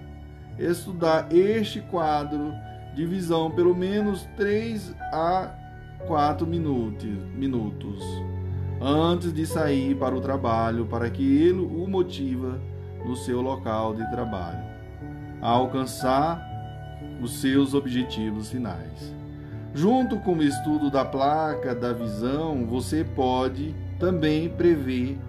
[0.57, 2.53] estudar este quadro
[2.95, 5.64] de visão pelo menos 3 a
[6.07, 8.03] quatro minutos, minutos
[8.81, 12.59] antes de sair para o trabalho, para que ele o motiva
[13.05, 14.63] no seu local de trabalho
[15.41, 16.41] a alcançar
[17.21, 19.13] os seus objetivos finais.
[19.73, 25.19] Junto com o estudo da placa da visão, você pode também prever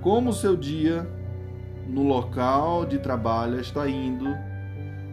[0.00, 1.08] como seu dia
[1.86, 4.34] no local de trabalho está indo,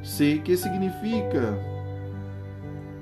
[0.01, 1.57] sei que significa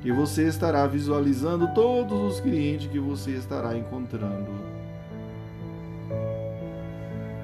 [0.06, 4.52] que você estará visualizando todos os clientes que você estará encontrando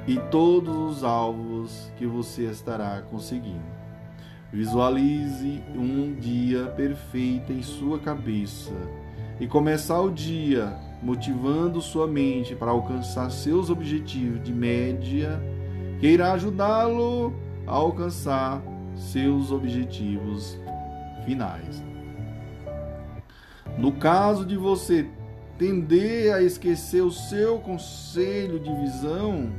[0.08, 3.66] e todos os alvos que você estará conseguindo.
[4.54, 8.74] Visualize um dia perfeito em sua cabeça
[9.40, 15.42] e começar o dia motivando sua mente para alcançar seus objetivos de média,
[16.00, 17.34] que irá ajudá-lo
[17.66, 18.62] a alcançar
[18.96, 20.60] seus objetivos
[21.26, 21.91] finais.
[23.78, 25.08] No caso de você
[25.58, 29.52] tender a esquecer o seu conselho de visão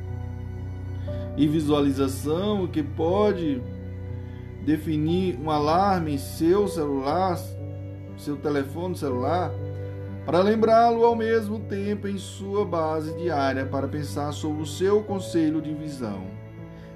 [1.37, 3.63] e visualização, que pode
[4.65, 7.39] definir um alarme em seu celular,
[8.17, 9.51] seu telefone celular,
[10.25, 15.61] para lembrá-lo ao mesmo tempo em sua base diária para pensar sobre o seu conselho
[15.61, 16.27] de visão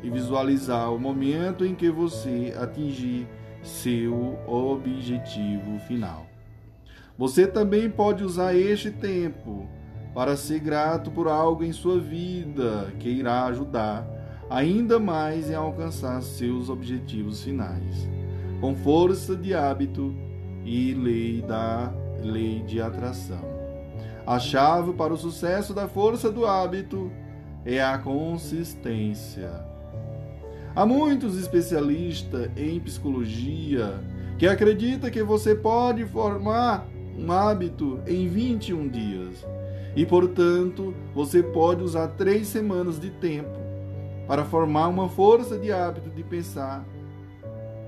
[0.03, 3.27] e visualizar o momento em que você atingir
[3.63, 6.26] seu objetivo final.
[7.19, 9.69] Você também pode usar este tempo
[10.15, 14.07] para ser grato por algo em sua vida que irá ajudar
[14.49, 18.09] ainda mais em alcançar seus objetivos finais,
[18.61, 20.15] com força de hábito
[20.65, 21.93] e lei da
[22.23, 23.45] lei de atração.
[24.27, 27.11] A chave para o sucesso da força do hábito
[27.65, 29.51] é a consistência.
[30.75, 34.01] Há muitos especialistas em psicologia
[34.39, 36.87] que acreditam que você pode formar
[37.19, 39.47] um hábito em 21 dias.
[39.95, 43.59] E, portanto, você pode usar três semanas de tempo
[44.27, 46.85] para formar uma força de hábito de pensar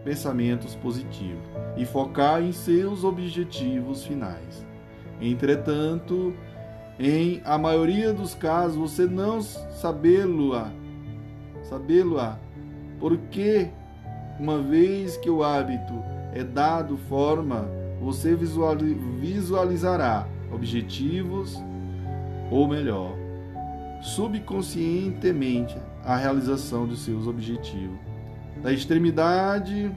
[0.04, 1.44] pensamentos positivos
[1.76, 4.66] e focar em seus objetivos finais.
[5.20, 6.32] Entretanto,
[6.98, 10.72] em a maioria dos casos, você não sabê-lo-á,
[11.64, 12.38] sabê-lo-á,
[12.98, 13.68] porque
[14.38, 15.94] uma vez que o hábito
[16.32, 17.68] é dado forma
[18.00, 21.62] você visualizará objetivos,
[22.50, 23.16] ou melhor,
[24.00, 27.98] subconscientemente a realização de seus objetivos.
[28.62, 29.90] Da extremidade,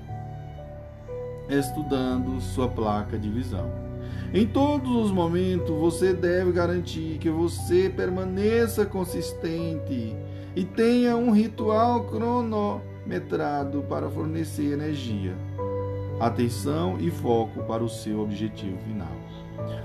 [1.49, 3.70] estudando sua placa de visão.
[4.34, 10.16] Em todos os momentos, você deve garantir que você permaneça consistente
[10.56, 15.36] e tenha um ritual cronometrado para fornecer energia,
[16.22, 19.15] atenção e foco para o seu objetivo final.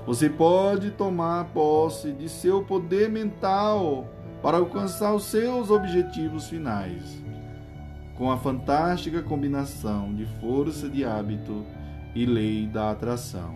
[0.05, 4.07] Você pode tomar posse de seu poder mental
[4.41, 7.23] para alcançar os seus objetivos finais,
[8.15, 11.65] com a fantástica combinação de força de hábito
[12.13, 13.55] e lei da atração.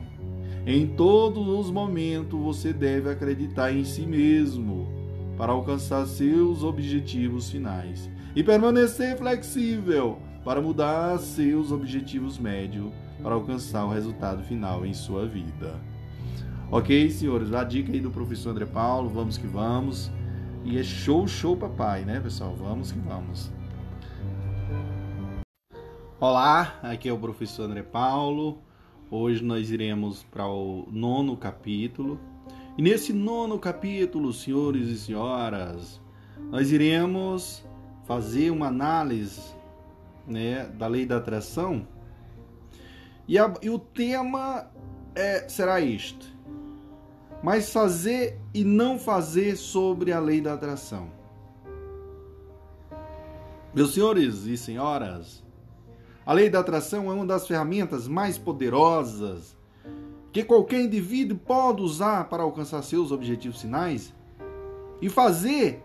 [0.65, 4.88] Em todos os momentos você deve acreditar em si mesmo
[5.38, 13.85] para alcançar seus objetivos finais e permanecer flexível para mudar seus objetivos médios para alcançar
[13.85, 15.79] o resultado final em sua vida.
[16.71, 20.09] Ok, senhores, a dica aí do professor André Paulo, vamos que vamos.
[20.63, 22.55] E é show, show papai, né, pessoal?
[22.55, 23.51] Vamos que vamos.
[26.19, 28.59] Olá, aqui é o professor André Paulo.
[29.09, 32.19] Hoje nós iremos para o nono capítulo.
[32.77, 36.01] E nesse nono capítulo, senhores e senhoras,
[36.49, 37.63] nós iremos
[38.05, 39.61] fazer uma análise
[40.28, 41.88] né, da lei da atração.
[43.28, 44.69] E, a, e o tema
[45.15, 46.36] é, será este:
[47.43, 51.09] mas fazer e não fazer sobre a lei da atração.
[53.74, 55.41] Meus senhores e senhoras,
[56.26, 59.55] a lei da atração é uma das ferramentas mais poderosas
[60.32, 64.13] que qualquer indivíduo pode usar para alcançar seus objetivos finais
[65.01, 65.84] e fazer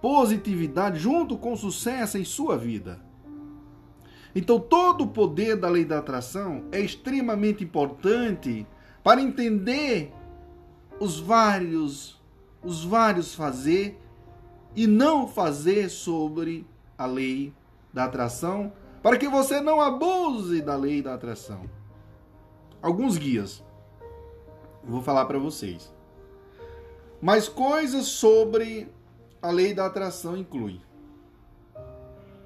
[0.00, 3.00] positividade junto com sucesso em sua vida.
[4.36, 8.66] Então, todo o poder da lei da atração é extremamente importante
[9.02, 10.12] para entender
[11.00, 12.20] os vários,
[12.62, 13.98] os vários fazer
[14.74, 16.66] e não fazer sobre
[16.98, 17.54] a lei
[17.94, 21.62] da atração, para que você não abuse da lei da atração.
[22.82, 23.64] Alguns guias.
[24.84, 25.90] Vou falar para vocês.
[27.22, 28.92] Mas coisas sobre
[29.40, 30.78] a lei da atração inclui.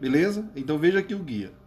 [0.00, 0.48] Beleza?
[0.54, 1.58] Então veja aqui o guia.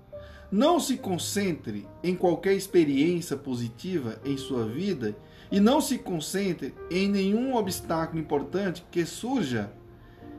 [0.54, 5.18] Não se concentre em qualquer experiência positiva em sua vida
[5.52, 9.74] e não se concentre em nenhum obstáculo importante que surja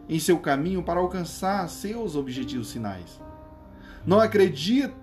[0.09, 3.21] em seu caminho para alcançar seus objetivos finais.
[4.07, 4.95] Não acredite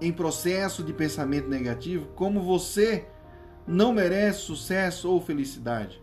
[0.00, 3.04] em processo de pensamento negativo como você
[3.66, 6.02] não merece sucesso ou felicidade.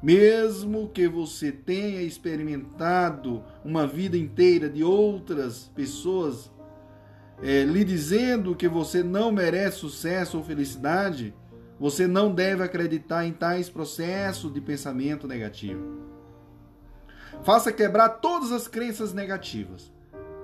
[0.00, 6.56] Mesmo que você tenha experimentado uma vida inteira de outras pessoas
[7.42, 11.34] é, lhe dizendo que você não merece sucesso ou felicidade,
[11.78, 16.08] você não deve acreditar em tais processos de pensamento negativo.
[17.44, 19.92] Faça quebrar todas as crenças negativas,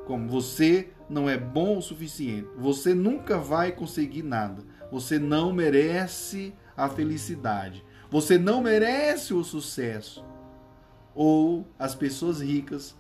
[0.07, 6.55] como você não é bom o suficiente, você nunca vai conseguir nada, você não merece
[6.77, 10.25] a felicidade, você não merece o sucesso.
[11.15, 12.97] Ou as pessoas ricas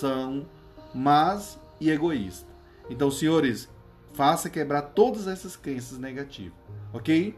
[0.00, 0.46] são
[0.94, 2.55] más e egoístas.
[2.88, 3.68] Então, senhores,
[4.14, 6.58] faça quebrar todas essas crenças negativas,
[6.92, 7.36] ok?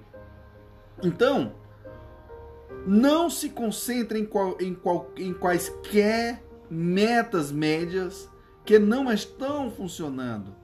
[1.02, 1.52] Então,
[2.86, 8.28] não se concentre em, qual, em, qual, em quaisquer metas médias
[8.64, 10.54] que não estão funcionando.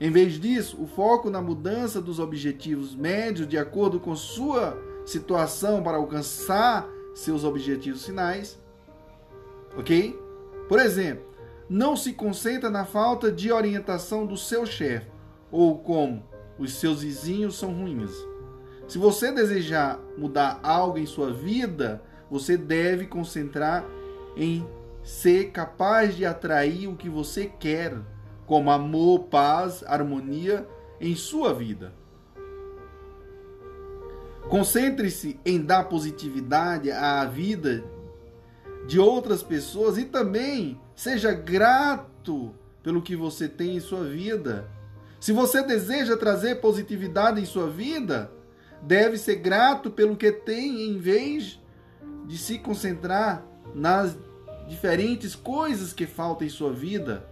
[0.00, 4.76] Em vez disso, o foco na mudança dos objetivos médios de acordo com sua
[5.06, 8.60] situação para alcançar seus objetivos finais.
[9.76, 10.18] Ok?
[10.68, 11.24] Por exemplo,
[11.72, 15.10] não se concentra na falta de orientação do seu chefe
[15.50, 16.22] ou como
[16.58, 18.12] os seus vizinhos são ruins.
[18.86, 23.86] Se você desejar mudar algo em sua vida, você deve concentrar
[24.36, 24.68] em
[25.02, 27.96] ser capaz de atrair o que você quer,
[28.44, 30.68] como amor, paz, harmonia
[31.00, 31.94] em sua vida.
[34.50, 37.82] Concentre-se em dar positividade à vida
[38.86, 44.68] de outras pessoas e também seja grato pelo que você tem em sua vida.
[45.20, 48.30] Se você deseja trazer positividade em sua vida,
[48.82, 51.60] deve ser grato pelo que tem em vez
[52.26, 54.16] de se concentrar nas
[54.68, 57.28] diferentes coisas que faltam em sua vida.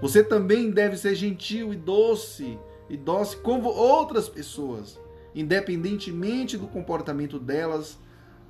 [0.00, 4.98] Você também deve ser gentil e doce e doce com outras pessoas,
[5.34, 7.98] independentemente do comportamento delas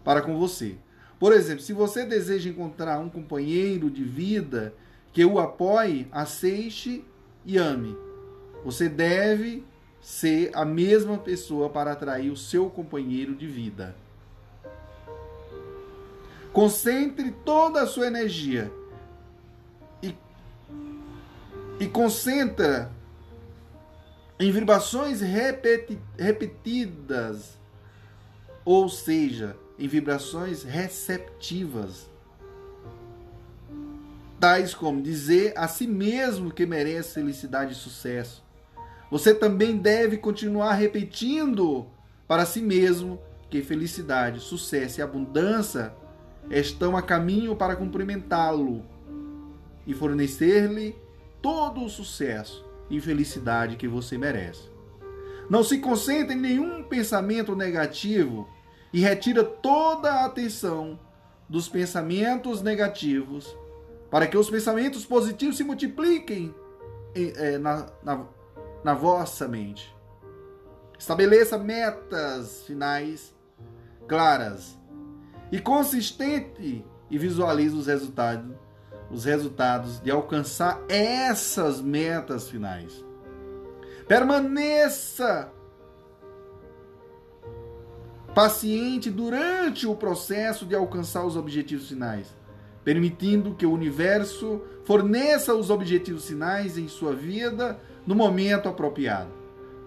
[0.03, 0.76] para com você.
[1.20, 4.72] Por exemplo, se você deseja encontrar um companheiro de vida
[5.12, 7.04] que o apoie, aceite
[7.44, 7.94] e ame,
[8.64, 9.62] você deve
[10.00, 13.94] ser a mesma pessoa para atrair o seu companheiro de vida.
[16.54, 18.72] Concentre toda a sua energia
[20.02, 20.16] e,
[21.78, 22.90] e concentra
[24.38, 27.58] em vibrações repeti, repetidas,
[28.64, 32.06] ou seja, em vibrações receptivas,
[34.38, 38.44] tais como dizer a si mesmo que merece felicidade e sucesso.
[39.10, 41.86] Você também deve continuar repetindo
[42.28, 43.18] para si mesmo
[43.48, 45.94] que felicidade, sucesso e abundância
[46.50, 48.84] estão a caminho para cumprimentá-lo
[49.86, 50.94] e fornecer-lhe
[51.40, 54.68] todo o sucesso e felicidade que você merece.
[55.48, 58.46] Não se concentre em nenhum pensamento negativo
[58.93, 60.99] e retira toda a atenção
[61.49, 63.57] dos pensamentos negativos
[64.11, 66.55] para que os pensamentos positivos se multipliquem
[67.14, 68.26] é, na, na,
[68.82, 69.95] na vossa mente.
[70.99, 73.34] Estabeleça metas finais
[74.07, 74.78] claras
[75.51, 78.55] e consistente e visualize os resultados
[79.11, 83.05] os resultados de alcançar essas metas finais.
[84.07, 85.53] Permaneça
[88.34, 92.34] paciente durante o processo de alcançar os objetivos finais,
[92.84, 99.30] permitindo que o universo forneça os objetivos finais em sua vida no momento apropriado.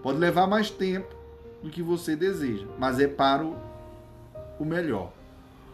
[0.02, 1.14] Pode levar mais tempo
[1.62, 5.12] do que você deseja, mas é para o melhor.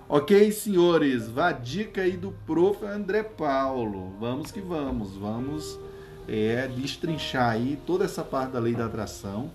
[0.09, 2.85] Ok, senhores, vá dica aí do prof.
[2.85, 4.13] André Paulo.
[4.19, 5.79] Vamos que vamos, vamos
[6.27, 9.53] é, destrinchar aí toda essa parte da lei da atração.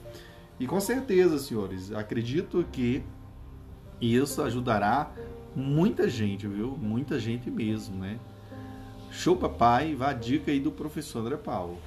[0.57, 3.03] E com certeza, senhores, acredito que
[3.99, 5.11] isso ajudará
[5.53, 6.77] muita gente, viu?
[6.77, 8.17] Muita gente mesmo, né?
[9.11, 11.77] Show papai, vá dica aí do professor André Paulo.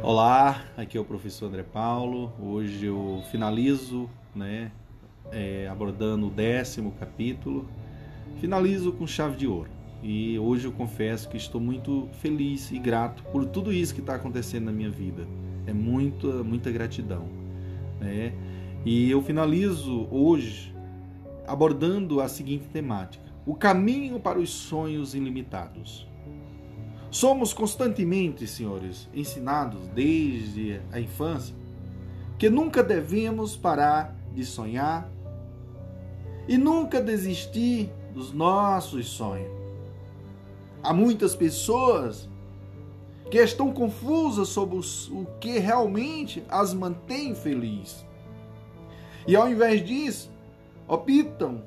[0.00, 2.32] Olá, aqui é o professor André Paulo.
[2.40, 4.70] Hoje eu finalizo, né,
[5.32, 7.68] é, abordando o décimo capítulo.
[8.40, 9.77] Finalizo com chave de ouro.
[10.02, 14.14] E hoje eu confesso que estou muito feliz e grato por tudo isso que está
[14.14, 15.26] acontecendo na minha vida.
[15.66, 17.26] É muita, muita gratidão.
[18.00, 18.32] Né?
[18.84, 20.74] E eu finalizo hoje
[21.46, 26.06] abordando a seguinte temática: o caminho para os sonhos ilimitados.
[27.10, 31.54] Somos constantemente, senhores, ensinados desde a infância
[32.38, 35.10] que nunca devemos parar de sonhar
[36.46, 39.57] e nunca desistir dos nossos sonhos.
[40.82, 42.28] Há muitas pessoas
[43.30, 48.06] que estão confusas sobre o que realmente as mantém felizes.
[49.26, 50.30] E ao invés disso,
[50.86, 51.62] optam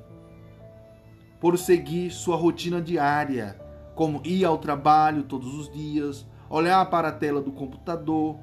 [1.40, 3.60] por seguir sua rotina diária,
[3.94, 8.36] como ir ao trabalho todos os dias, olhar para a tela do computador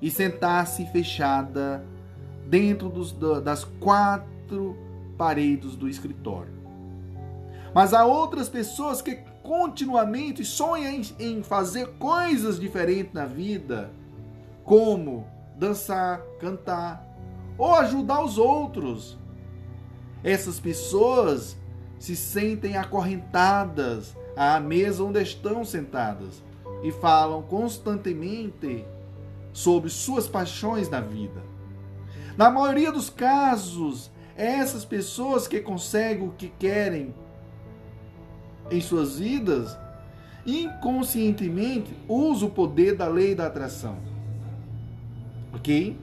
[0.00, 1.84] e sentar-se fechada
[2.46, 3.12] dentro dos,
[3.42, 4.76] das quatro
[5.16, 6.52] paredes do escritório.
[7.74, 9.16] Mas há outras pessoas que
[9.48, 13.90] continuamente sonham em, em fazer coisas diferentes na vida,
[14.62, 15.26] como
[15.56, 17.02] dançar, cantar
[17.56, 19.16] ou ajudar os outros.
[20.22, 21.56] Essas pessoas
[21.98, 26.42] se sentem acorrentadas à mesa onde estão sentadas
[26.82, 28.84] e falam constantemente
[29.50, 31.42] sobre suas paixões na vida.
[32.36, 37.14] Na maioria dos casos, essas pessoas que conseguem o que querem
[38.70, 39.76] em suas vidas,
[40.46, 43.96] inconscientemente usam o poder da lei da atração.
[45.52, 45.96] Ok?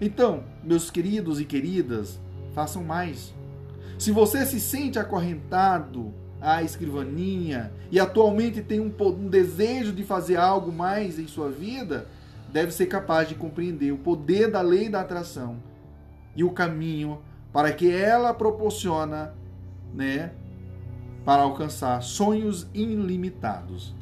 [0.00, 2.20] Então, meus queridos e queridas,
[2.54, 3.34] façam mais.
[3.98, 10.36] Se você se sente acorrentado à escrivaninha e atualmente tem um, um, desejo de fazer
[10.36, 12.06] algo mais em sua vida,
[12.52, 15.56] deve ser capaz de compreender o poder da lei da atração
[16.34, 17.20] e o caminho
[17.52, 19.34] para que ela proporciona,
[19.94, 20.32] né,
[21.26, 23.92] para alcançar sonhos ilimitados.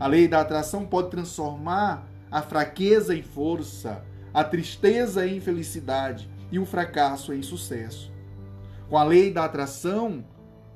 [0.00, 4.02] A lei da atração pode transformar a fraqueza em força,
[4.32, 8.10] a tristeza em felicidade e o fracasso em sucesso.
[8.88, 10.24] Com a lei da atração,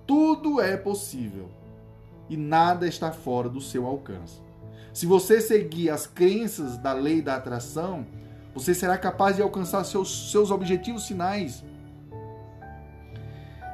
[0.06, 1.48] tudo é possível
[2.28, 4.42] e nada está fora do seu alcance.
[4.92, 8.06] Se você seguir as crenças da lei da atração,
[8.54, 11.64] você será capaz de alcançar seus, seus objetivos finais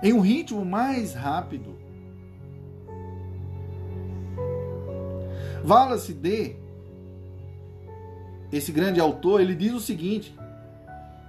[0.01, 1.80] em um ritmo mais rápido.
[5.65, 6.57] Wallace D,
[8.53, 10.37] esse grande autor, ele diz o seguinte,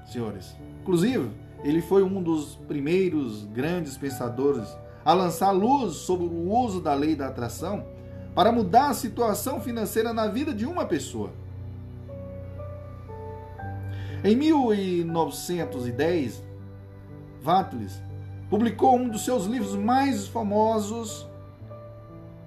[0.06, 0.56] senhores.
[0.82, 1.30] Inclusive,
[1.64, 4.68] ele foi um dos primeiros grandes pensadores
[5.06, 7.86] a lançar luz sobre o uso da lei da atração
[8.34, 11.32] para mudar a situação financeira na vida de uma pessoa.
[14.24, 16.44] Em 1910,
[17.42, 18.00] Vatlis
[18.50, 21.28] publicou um dos seus livros mais famosos,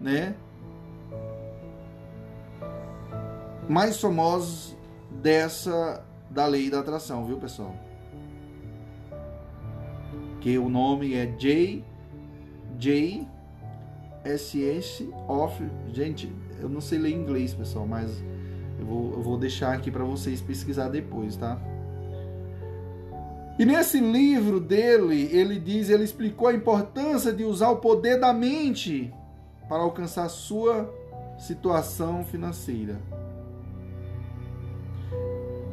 [0.01, 0.37] né?
[3.69, 4.77] Mais famosos
[5.11, 7.75] dessa da lei da atração, viu, pessoal?
[10.41, 11.85] Que o nome é J
[12.79, 13.27] J
[14.25, 15.63] S of
[15.93, 18.23] gente, eu não sei ler inglês, pessoal, mas
[18.79, 21.59] eu vou, eu vou deixar aqui para vocês pesquisar depois, tá?
[23.59, 28.33] E nesse livro dele, ele diz, ele explicou a importância de usar o poder da
[28.33, 29.15] mente
[29.69, 30.93] para alcançar sua
[31.39, 32.99] situação financeira.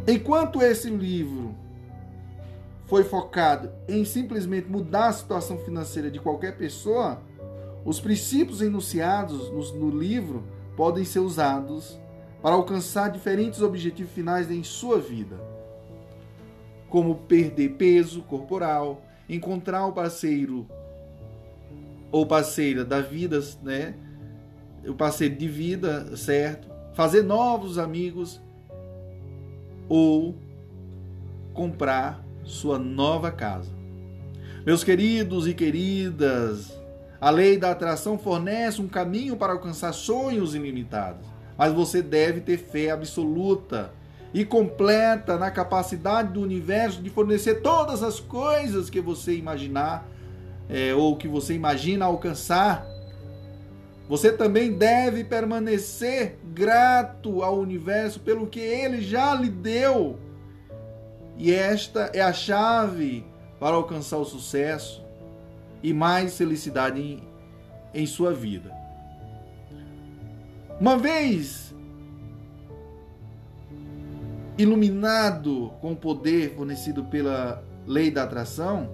[0.07, 1.55] Enquanto esse livro
[2.85, 7.21] foi focado em simplesmente mudar a situação financeira de qualquer pessoa,
[7.85, 10.43] os princípios enunciados no, livro
[10.75, 11.99] podem ser usados
[12.41, 15.39] para alcançar diferentes objetivos finais em sua vida
[16.89, 20.67] como perder peso corporal, encontrar o parceiro
[22.11, 23.95] ou parceira da vida, né?
[24.85, 26.67] O parceiro de vida, certo?
[26.93, 28.41] Fazer novos amigos
[29.91, 30.37] ou
[31.53, 33.69] comprar sua nova casa.
[34.65, 36.71] Meus queridos e queridas,
[37.19, 41.27] a lei da atração fornece um caminho para alcançar sonhos ilimitados,
[41.57, 43.91] mas você deve ter fé absoluta
[44.33, 50.07] e completa na capacidade do universo de fornecer todas as coisas que você imaginar
[50.69, 52.87] é, ou que você imagina alcançar.
[54.11, 60.19] Você também deve permanecer grato ao universo pelo que ele já lhe deu.
[61.37, 63.25] E esta é a chave
[63.57, 65.01] para alcançar o sucesso
[65.81, 67.23] e mais felicidade em,
[67.93, 68.69] em sua vida.
[70.77, 71.73] Uma vez
[74.57, 78.89] iluminado com o poder fornecido pela lei da atração,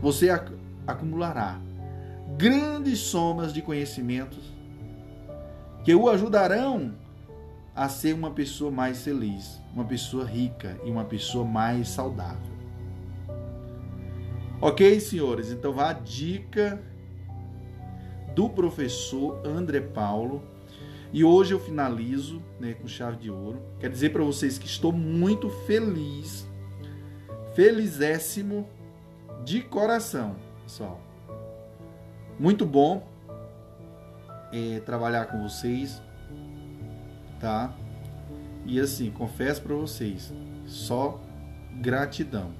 [0.00, 0.30] você
[0.86, 1.60] acumulará
[2.36, 4.52] grandes somas de conhecimentos
[5.84, 6.94] que o ajudarão
[7.74, 12.50] a ser uma pessoa mais feliz, uma pessoa rica e uma pessoa mais saudável.
[14.60, 15.50] Ok, senhores?
[15.50, 16.82] Então vá a dica
[18.34, 20.42] do professor André Paulo
[21.12, 23.60] e hoje eu finalizo né, com chave de ouro.
[23.78, 26.46] Quero dizer para vocês que estou muito feliz,
[27.54, 28.68] felizéssimo
[29.44, 31.09] de coração, pessoal.
[32.40, 33.06] Muito bom
[34.50, 36.00] é, trabalhar com vocês,
[37.38, 37.70] tá?
[38.64, 40.32] E assim, confesso para vocês,
[40.64, 41.20] só
[41.82, 42.52] gratidão.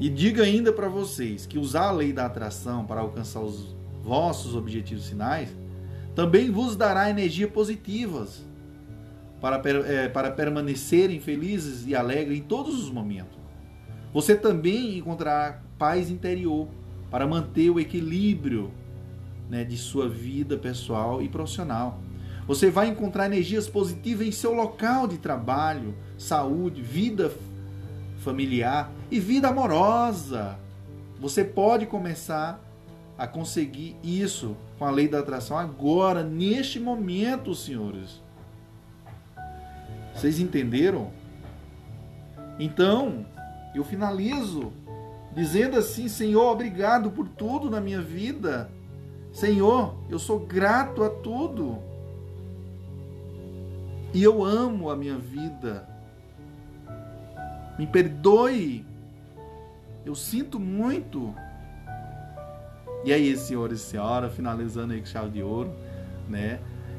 [0.00, 4.56] E diga ainda para vocês que usar a lei da atração para alcançar os vossos
[4.56, 5.54] objetivos finais
[6.14, 8.42] também vos dará energia positivas
[9.42, 13.38] para, é, para permanecerem felizes e alegres em todos os momentos.
[14.10, 16.66] Você também encontrará paz interior
[17.10, 18.70] para manter o equilíbrio
[19.48, 22.00] né, de sua vida pessoal e profissional.
[22.46, 27.32] Você vai encontrar energias positivas em seu local de trabalho, saúde, vida
[28.18, 30.58] familiar e vida amorosa.
[31.20, 32.60] Você pode começar
[33.16, 38.22] a conseguir isso com a lei da atração agora, neste momento, senhores.
[40.14, 41.10] Vocês entenderam?
[42.58, 43.26] Então,
[43.74, 44.72] eu finalizo
[45.38, 48.70] dizendo assim: Senhor, obrigado por tudo na minha vida.
[49.32, 51.78] Senhor, eu sou grato a tudo.
[54.12, 55.88] E eu amo a minha vida.
[57.78, 58.84] Me perdoe.
[60.04, 61.34] Eu sinto muito
[63.04, 65.70] e aí, senhores e senhoras, finalizando aí com chave de ouro,
[66.28, 66.58] né?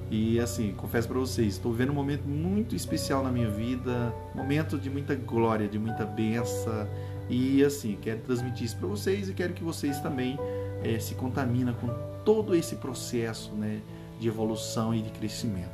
[0.09, 4.77] E assim, confesso para vocês, estou vivendo um momento muito especial na minha vida, momento
[4.77, 6.87] de muita glória, de muita benção.
[7.29, 10.37] E assim, quero transmitir isso para vocês e quero que vocês também
[10.83, 11.87] é, se contaminem com
[12.25, 13.81] todo esse processo né,
[14.19, 15.69] de evolução e de crescimento.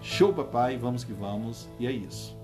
[0.00, 2.41] Show, papai, vamos que vamos, e é isso.